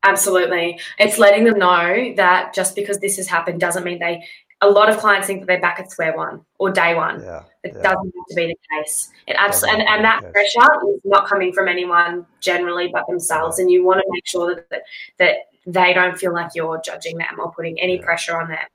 Absolutely. 0.06 0.80
It's 1.00 1.18
letting 1.18 1.44
them 1.44 1.60
know 1.60 2.13
that 2.15 2.54
just 2.54 2.76
because 2.76 3.00
this 3.00 3.18
has 3.18 3.28
happened 3.28 3.60
doesn't 3.60 3.84
mean 3.84 4.00
they. 4.00 4.24
A 4.62 4.70
lot 4.70 4.89
of 4.89 4.98
clients 4.98 5.28
think 5.28 5.41
that 5.41 5.48
they're 5.48 5.60
back 5.60 5.80
at 5.80 5.91
square 5.91 6.15
one 6.15 6.39
or 6.60 6.72
day 6.72 6.96
one. 6.96 7.22
Yeah, 7.22 7.44
it 7.63 7.74
yeah. 7.76 7.82
doesn't 7.82 8.13
have 8.15 8.26
to 8.30 8.36
be 8.36 8.48
the 8.48 8.58
case. 8.78 9.10
It 9.28 9.36
absolutely, 9.38 9.82
and, 9.82 9.89
and 9.89 10.06
that 10.06 10.22
pressure 10.32 10.88
is 10.94 11.02
not 11.04 11.28
coming 11.28 11.52
from 11.52 11.68
anyone 11.68 12.26
generally 12.39 12.88
but 12.88 13.06
themselves. 13.08 13.58
Yeah. 13.58 13.63
And 13.63 13.72
you 13.72 13.84
want 13.84 14.00
to 14.00 14.06
make 14.10 14.26
sure 14.26 14.56
that, 14.56 14.70
that 14.70 14.84
that 15.18 15.36
they 15.65 15.94
don't 15.94 16.18
feel 16.18 16.34
like 16.34 16.52
you're 16.56 16.80
judging 16.82 17.18
them 17.18 17.38
or 17.39 17.52
putting 17.52 17.80
any 17.82 17.98
yeah. 17.98 18.06
pressure 18.06 18.39
on 18.39 18.48
them. 18.48 18.68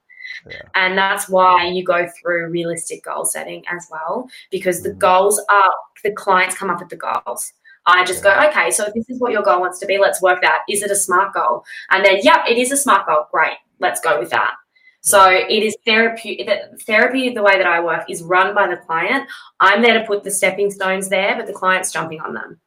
Yeah. 0.48 0.62
And 0.74 0.98
that's 0.98 1.28
why 1.28 1.66
you 1.66 1.82
go 1.82 2.08
through 2.20 2.50
realistic 2.50 3.04
goal 3.04 3.24
setting 3.24 3.64
as 3.68 3.88
well, 3.90 4.28
because 4.50 4.82
the 4.82 4.90
mm. 4.90 4.98
goals 4.98 5.40
are 5.48 5.72
the 6.04 6.12
clients 6.12 6.56
come 6.56 6.70
up 6.70 6.80
with 6.80 6.90
the 6.90 6.96
goals. 6.96 7.52
I 7.90 8.04
just 8.04 8.22
go, 8.22 8.32
okay, 8.48 8.70
so 8.70 8.84
if 8.86 8.94
this 8.94 9.08
is 9.10 9.20
what 9.20 9.32
your 9.32 9.42
goal 9.42 9.60
wants 9.60 9.78
to 9.80 9.86
be, 9.86 9.98
let's 9.98 10.22
work 10.22 10.40
that. 10.42 10.60
Is 10.68 10.82
it 10.82 10.90
a 10.90 10.96
smart 10.96 11.34
goal? 11.34 11.64
And 11.90 12.04
then, 12.04 12.20
yep, 12.22 12.40
it 12.48 12.58
is 12.58 12.72
a 12.72 12.76
smart 12.76 13.06
goal. 13.06 13.26
Great, 13.30 13.56
let's 13.78 14.00
go 14.00 14.18
with 14.18 14.30
that. 14.30 14.54
So 15.02 15.30
it 15.30 15.62
is 15.62 15.76
therapy. 15.86 16.46
Therapy, 16.86 17.30
the 17.30 17.42
way 17.42 17.56
that 17.56 17.66
I 17.66 17.80
work, 17.80 18.04
is 18.10 18.22
run 18.22 18.54
by 18.54 18.68
the 18.68 18.76
client. 18.76 19.28
I'm 19.58 19.82
there 19.82 19.98
to 19.98 20.06
put 20.06 20.24
the 20.24 20.30
stepping 20.30 20.70
stones 20.70 21.08
there, 21.08 21.36
but 21.36 21.46
the 21.46 21.54
client's 21.54 21.90
jumping 21.90 22.20
on 22.20 22.34
them. 22.34 22.60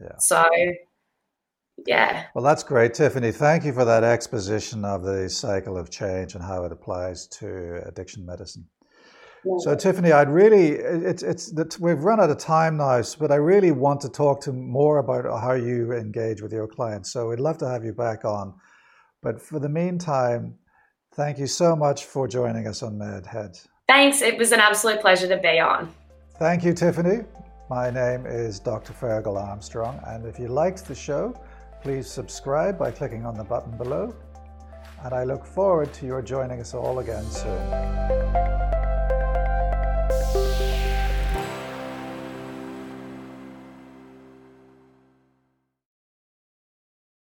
Yeah. 0.00 0.16
So, 0.18 0.48
yeah. 1.86 2.24
Well, 2.34 2.42
that's 2.44 2.62
great, 2.62 2.94
Tiffany. 2.94 3.30
Thank 3.30 3.64
you 3.64 3.74
for 3.74 3.84
that 3.84 4.04
exposition 4.04 4.84
of 4.84 5.02
the 5.02 5.28
cycle 5.28 5.76
of 5.76 5.90
change 5.90 6.34
and 6.34 6.42
how 6.42 6.64
it 6.64 6.72
applies 6.72 7.26
to 7.28 7.82
addiction 7.86 8.24
medicine. 8.24 8.66
So 9.58 9.74
Tiffany, 9.74 10.12
I'd 10.12 10.28
really 10.28 10.70
it's 10.70 11.22
it's 11.22 11.50
that 11.52 11.78
we've 11.78 12.02
run 12.02 12.20
out 12.20 12.30
of 12.30 12.38
time 12.38 12.76
now, 12.76 13.02
but 13.18 13.30
I 13.30 13.36
really 13.36 13.70
want 13.70 14.00
to 14.02 14.08
talk 14.08 14.40
to 14.42 14.52
more 14.52 14.98
about 14.98 15.24
how 15.40 15.52
you 15.52 15.92
engage 15.92 16.42
with 16.42 16.52
your 16.52 16.66
clients. 16.66 17.12
So 17.12 17.28
we'd 17.28 17.40
love 17.40 17.58
to 17.58 17.68
have 17.68 17.84
you 17.84 17.92
back 17.92 18.24
on. 18.24 18.54
But 19.22 19.40
for 19.40 19.58
the 19.58 19.68
meantime, 19.68 20.56
thank 21.14 21.38
you 21.38 21.46
so 21.46 21.76
much 21.76 22.04
for 22.04 22.26
joining 22.28 22.66
us 22.66 22.82
on 22.82 22.98
MedHead. 22.98 23.66
Thanks. 23.88 24.20
It 24.20 24.36
was 24.36 24.52
an 24.52 24.60
absolute 24.60 25.00
pleasure 25.00 25.28
to 25.28 25.36
be 25.36 25.60
on. 25.60 25.92
Thank 26.38 26.64
you, 26.64 26.72
Tiffany. 26.72 27.24
My 27.70 27.90
name 27.90 28.26
is 28.26 28.60
Dr. 28.60 28.92
Fergal 28.92 29.36
Armstrong, 29.36 30.00
and 30.06 30.26
if 30.26 30.38
you 30.38 30.48
liked 30.48 30.86
the 30.86 30.94
show, 30.94 31.34
please 31.82 32.08
subscribe 32.08 32.78
by 32.78 32.90
clicking 32.90 33.24
on 33.24 33.34
the 33.34 33.44
button 33.44 33.76
below. 33.76 34.14
And 35.04 35.14
I 35.14 35.24
look 35.24 35.44
forward 35.44 35.92
to 35.94 36.06
your 36.06 36.22
joining 36.22 36.60
us 36.60 36.74
all 36.74 36.98
again 36.98 37.24
soon. 37.30 38.65